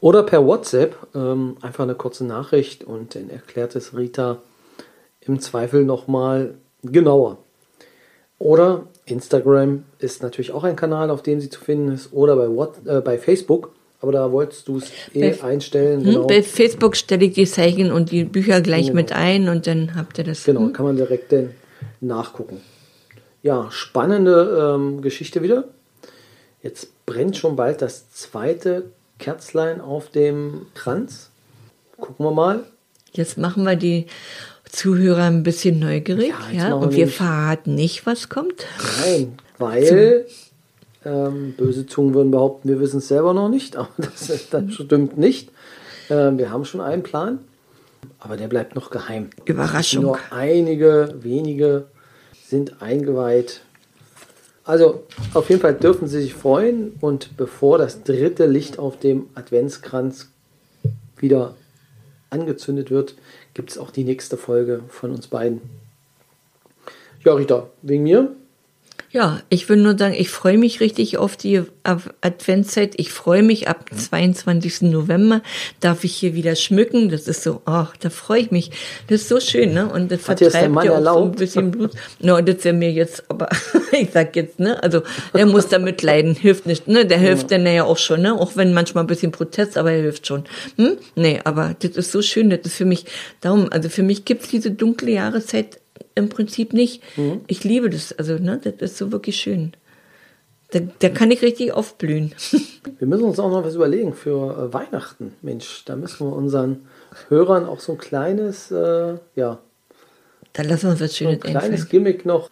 oder 0.00 0.22
per 0.22 0.46
WhatsApp 0.46 0.96
ähm, 1.14 1.56
einfach 1.60 1.84
eine 1.84 1.94
kurze 1.94 2.24
Nachricht 2.24 2.84
und 2.84 3.14
dann 3.14 3.28
erklärt 3.30 3.76
es 3.76 3.96
Rita 3.96 4.38
im 5.20 5.40
Zweifel 5.40 5.84
nochmal 5.84 6.54
genauer. 6.82 7.38
Oder 8.38 8.82
Instagram 9.06 9.84
ist 9.98 10.22
natürlich 10.22 10.52
auch 10.52 10.64
ein 10.64 10.76
Kanal, 10.76 11.10
auf 11.10 11.22
dem 11.22 11.40
sie 11.40 11.48
zu 11.48 11.60
finden 11.60 11.92
ist. 11.92 12.12
Oder 12.12 12.36
bei, 12.36 12.48
What, 12.48 12.86
äh, 12.86 13.00
bei 13.00 13.18
Facebook. 13.18 13.72
Aber 14.02 14.12
da 14.12 14.30
wolltest 14.30 14.68
du 14.68 14.76
es 14.76 14.90
eh 15.14 15.30
Bei- 15.30 15.42
einstellen. 15.42 16.00
Hm, 16.00 16.06
Genau. 16.12 16.26
Bei 16.26 16.42
Facebook 16.42 16.96
stelle 16.96 17.24
ich 17.24 17.32
die 17.32 17.46
Zeichen 17.46 17.90
und 17.90 18.10
die 18.10 18.24
Bücher 18.24 18.60
gleich 18.60 18.86
Genau. 18.88 18.96
mit 18.96 19.12
ein 19.12 19.48
und 19.48 19.66
dann 19.66 19.94
habt 19.96 20.18
ihr 20.18 20.24
das. 20.24 20.44
Genau, 20.44 20.60
Hm? 20.60 20.72
kann 20.74 20.84
man 20.86 20.96
direkt 20.96 21.32
dann 21.32 21.52
nachgucken. 22.00 22.60
Ja, 23.42 23.68
spannende 23.70 24.74
ähm, 24.76 25.00
Geschichte 25.00 25.42
wieder. 25.42 25.64
Jetzt 26.62 26.88
brennt 27.06 27.36
schon 27.36 27.56
bald 27.56 27.80
das 27.80 28.10
zweite 28.10 28.90
Kerzlein 29.18 29.80
auf 29.80 30.10
dem 30.10 30.66
Kranz. 30.74 31.30
Gucken 31.98 32.26
wir 32.26 32.32
mal. 32.32 32.64
Jetzt 33.12 33.38
machen 33.38 33.64
wir 33.64 33.76
die 33.76 34.06
Zuhörer 34.70 35.24
ein 35.24 35.42
bisschen 35.42 35.78
neugierig, 35.78 36.32
Ja, 36.52 36.68
ja, 36.68 36.74
und 36.74 36.94
wir 36.94 37.08
verraten 37.08 37.74
nicht, 37.74 38.06
was 38.06 38.28
kommt. 38.28 38.66
Nein, 39.00 39.38
weil 39.58 40.26
ähm, 41.04 41.54
böse 41.56 41.86
Zungen 41.86 42.14
würden 42.14 42.30
behaupten, 42.30 42.68
wir 42.68 42.80
wissen 42.80 42.98
es 42.98 43.08
selber 43.08 43.32
noch 43.32 43.48
nicht, 43.48 43.76
aber 43.76 43.90
das, 43.96 44.48
das 44.50 44.74
stimmt 44.74 45.16
nicht. 45.16 45.50
Ähm, 46.10 46.38
wir 46.38 46.50
haben 46.50 46.64
schon 46.64 46.80
einen 46.80 47.02
Plan, 47.02 47.38
aber 48.18 48.36
der 48.36 48.48
bleibt 48.48 48.74
noch 48.74 48.90
geheim. 48.90 49.30
Überraschung. 49.44 50.02
Nur 50.02 50.18
einige 50.30 51.14
wenige 51.20 51.86
sind 52.44 52.82
eingeweiht. 52.82 53.62
Also 54.64 55.04
auf 55.32 55.48
jeden 55.48 55.60
Fall 55.60 55.74
dürfen 55.74 56.08
Sie 56.08 56.20
sich 56.20 56.34
freuen 56.34 56.94
und 57.00 57.36
bevor 57.36 57.78
das 57.78 58.02
dritte 58.02 58.46
Licht 58.46 58.80
auf 58.80 58.98
dem 58.98 59.26
Adventskranz 59.34 60.28
wieder 61.16 61.54
angezündet 62.30 62.90
wird, 62.90 63.14
gibt 63.56 63.70
es 63.70 63.78
auch 63.78 63.90
die 63.90 64.04
nächste 64.04 64.36
Folge 64.36 64.82
von 64.88 65.10
uns 65.12 65.28
beiden. 65.28 65.62
Ja, 67.24 67.32
Rita, 67.32 67.70
wegen 67.80 68.02
mir? 68.02 68.36
Ja, 69.16 69.40
ich 69.48 69.66
will 69.70 69.78
nur 69.78 69.96
sagen, 69.96 70.14
ich 70.18 70.28
freue 70.28 70.58
mich 70.58 70.80
richtig 70.80 71.16
auf 71.16 71.38
die 71.38 71.62
Ad- 71.84 72.10
Adventszeit. 72.20 72.92
Ich 72.98 73.10
freue 73.12 73.42
mich 73.42 73.66
ab 73.66 73.86
22. 73.96 74.82
November 74.82 75.40
darf 75.80 76.04
ich 76.04 76.14
hier 76.14 76.34
wieder 76.34 76.54
schmücken. 76.54 77.08
Das 77.08 77.26
ist 77.26 77.42
so, 77.42 77.62
ach, 77.64 77.96
da 77.96 78.10
freue 78.10 78.40
ich 78.40 78.50
mich. 78.50 78.72
Das 79.08 79.22
ist 79.22 79.30
so 79.30 79.40
schön, 79.40 79.72
ne? 79.72 79.88
Und 79.90 80.12
das 80.12 80.28
Hat 80.28 80.40
vertreibt 80.40 80.64
ja 80.66 80.68
auch 80.68 80.74
so 80.84 80.90
ein 80.90 80.94
erlaubt? 80.96 81.36
bisschen 81.38 81.70
Blut. 81.70 81.92
No, 82.20 82.38
das 82.42 82.62
wäre 82.62 82.74
mir 82.74 82.92
jetzt, 82.92 83.24
aber 83.30 83.48
ich 83.92 84.10
sag 84.12 84.36
jetzt, 84.36 84.58
ne? 84.58 84.82
Also, 84.82 85.00
er 85.32 85.46
muss 85.46 85.68
damit 85.68 86.02
leiden, 86.02 86.34
hilft 86.34 86.66
nicht, 86.66 86.86
ne? 86.86 87.06
Der 87.06 87.16
hilft 87.18 87.50
dann 87.50 87.64
ja 87.66 87.84
auch 87.84 87.96
schon, 87.96 88.20
ne? 88.20 88.34
Auch 88.38 88.54
wenn 88.56 88.74
manchmal 88.74 89.04
ein 89.04 89.06
bisschen 89.06 89.32
Protest, 89.32 89.78
aber 89.78 89.92
er 89.92 90.02
hilft 90.02 90.26
schon. 90.26 90.44
Hm? 90.76 90.98
Nee, 91.14 91.40
aber 91.44 91.74
das 91.80 91.92
ist 91.92 92.12
so 92.12 92.20
schön. 92.20 92.50
Das 92.50 92.60
ist 92.64 92.74
für 92.76 92.84
mich, 92.84 93.06
darum, 93.40 93.68
also 93.72 93.88
für 93.88 94.02
mich 94.02 94.26
gibt's 94.26 94.48
diese 94.48 94.72
dunkle 94.72 95.12
Jahreszeit 95.12 95.80
im 96.16 96.28
Prinzip 96.28 96.72
nicht. 96.72 97.02
Mhm. 97.16 97.42
Ich 97.46 97.62
liebe 97.62 97.88
das, 97.88 98.12
also, 98.12 98.34
ne? 98.38 98.58
Das 98.62 98.74
ist 98.90 98.98
so 98.98 99.12
wirklich 99.12 99.36
schön. 99.36 99.72
Da, 100.72 100.80
da 100.98 101.08
kann 101.10 101.30
ich 101.30 101.42
richtig 101.42 101.72
aufblühen. 101.72 102.34
Wir 102.98 103.06
müssen 103.06 103.24
uns 103.24 103.38
auch 103.38 103.50
noch 103.50 103.64
was 103.64 103.76
überlegen 103.76 104.14
für 104.14 104.70
äh, 104.70 104.74
Weihnachten. 104.74 105.34
Mensch, 105.42 105.84
da 105.84 105.94
müssen 105.94 106.26
wir 106.26 106.34
unseren 106.34 106.86
Hörern 107.28 107.66
auch 107.66 107.78
so 107.80 107.92
ein 107.92 107.98
kleines, 107.98 108.70
äh, 108.70 109.14
ja, 109.36 109.58
Da 110.52 110.62
lassen 110.62 110.84
wir 110.84 110.90
uns 110.90 111.00
was 111.00 111.12
so 111.12 111.24
ein 111.26 111.30
Schönes 111.30 111.40
kleines 111.40 111.62
einfallen. 111.62 111.88
Gimmick 111.88 112.26
noch. 112.26 112.50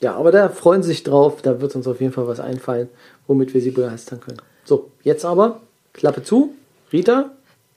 Ja, 0.00 0.14
aber 0.14 0.32
da 0.32 0.48
freuen 0.48 0.82
sie 0.82 0.88
sich 0.88 1.02
drauf. 1.02 1.42
Da 1.42 1.60
wird 1.60 1.74
uns 1.74 1.86
auf 1.86 2.00
jeden 2.00 2.12
Fall 2.12 2.26
was 2.28 2.40
einfallen, 2.40 2.88
womit 3.26 3.52
wir 3.54 3.60
sie 3.60 3.70
begeistern 3.72 4.20
können. 4.20 4.40
So, 4.64 4.90
jetzt 5.02 5.24
aber 5.24 5.60
Klappe 5.92 6.22
zu. 6.22 6.54
Rita, 6.92 7.30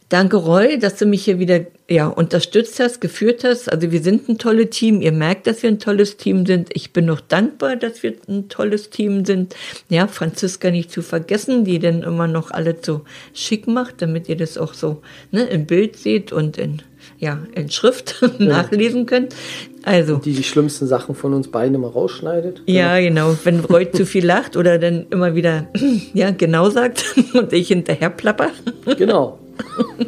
Danke, 0.10 0.38
Roy, 0.38 0.80
dass 0.80 0.96
du 0.96 1.06
mich 1.06 1.24
hier 1.26 1.38
wieder 1.38 1.62
ja, 1.88 2.08
unterstützt 2.08 2.80
hast, 2.80 3.00
geführt 3.00 3.44
hast. 3.44 3.72
Also 3.72 3.92
wir 3.92 4.02
sind 4.02 4.28
ein 4.28 4.40
tolles 4.40 4.72
Team. 4.72 5.02
Ihr 5.02 5.12
merkt, 5.12 5.46
dass 5.46 5.62
wir 5.62 5.70
ein 5.70 5.78
tolles 5.78 6.18
Team 6.18 6.48
sind. 6.48 6.70
Ich 6.74 6.94
bin 6.94 7.06
noch 7.06 7.22
dankbar, 7.22 7.76
dass 7.76 8.02
wir 8.02 8.16
ein 8.28 8.50
tolles 8.50 8.90
Team 8.90 9.24
sind. 9.24 9.56
Ja, 9.88 10.08
Franziska 10.08 10.72
nicht 10.72 10.92
zu 10.92 11.04
vergessen, 11.04 11.64
die 11.64 11.78
dann 11.78 12.02
immer 12.02 12.26
noch 12.26 12.50
alles 12.50 12.78
so 12.82 13.02
schick 13.36 13.68
macht, 13.68 14.02
damit 14.02 14.28
ihr 14.30 14.36
das 14.36 14.58
auch 14.58 14.74
so 14.74 15.04
ne, 15.32 15.44
im 15.44 15.68
Bild 15.68 15.96
seht 15.96 16.34
und 16.34 16.58
in, 16.58 16.82
ja, 17.20 17.40
in 17.54 17.70
Schrift 17.70 18.24
nachlesen 18.40 19.06
könnt. 19.06 19.36
Also, 19.84 20.18
die 20.18 20.34
die 20.34 20.44
schlimmsten 20.44 20.88
Sachen 20.88 21.14
von 21.14 21.36
uns 21.36 21.50
beiden 21.50 21.76
immer 21.76 21.90
rausschneidet. 21.90 22.64
ja, 22.66 23.00
genau. 23.00 23.38
Wenn 23.44 23.60
Roy 23.60 23.92
zu 23.92 24.08
viel 24.08 24.26
lacht 24.26 24.58
oder 24.58 24.80
dann 24.80 25.06
immer 25.12 25.36
wieder 25.36 25.68
ja 26.16 26.32
genau 26.32 26.72
sagt 26.72 27.06
und 27.36 27.54
ich 27.54 27.68
hinterher 27.68 28.10
plapper. 28.10 28.50
Genau. 28.98 29.38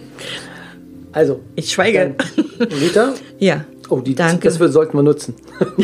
Also, 1.13 1.41
Ich 1.55 1.71
schweige. 1.71 2.15
Rita. 2.59 3.13
Ja. 3.39 3.65
Oh, 3.89 3.99
die, 3.99 4.15
Danke. 4.15 4.47
das 4.47 4.55
sollten 4.71 4.97
wir 4.97 5.03
nutzen. 5.03 5.35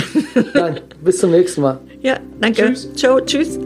Dann, 0.53 0.79
bis 1.03 1.17
zum 1.17 1.31
nächsten 1.31 1.59
Mal. 1.59 1.79
Ja, 2.01 2.17
danke. 2.39 2.67
Tschüss. 2.67 2.93
Ciao, 2.93 3.19
tschüss. 3.19 3.59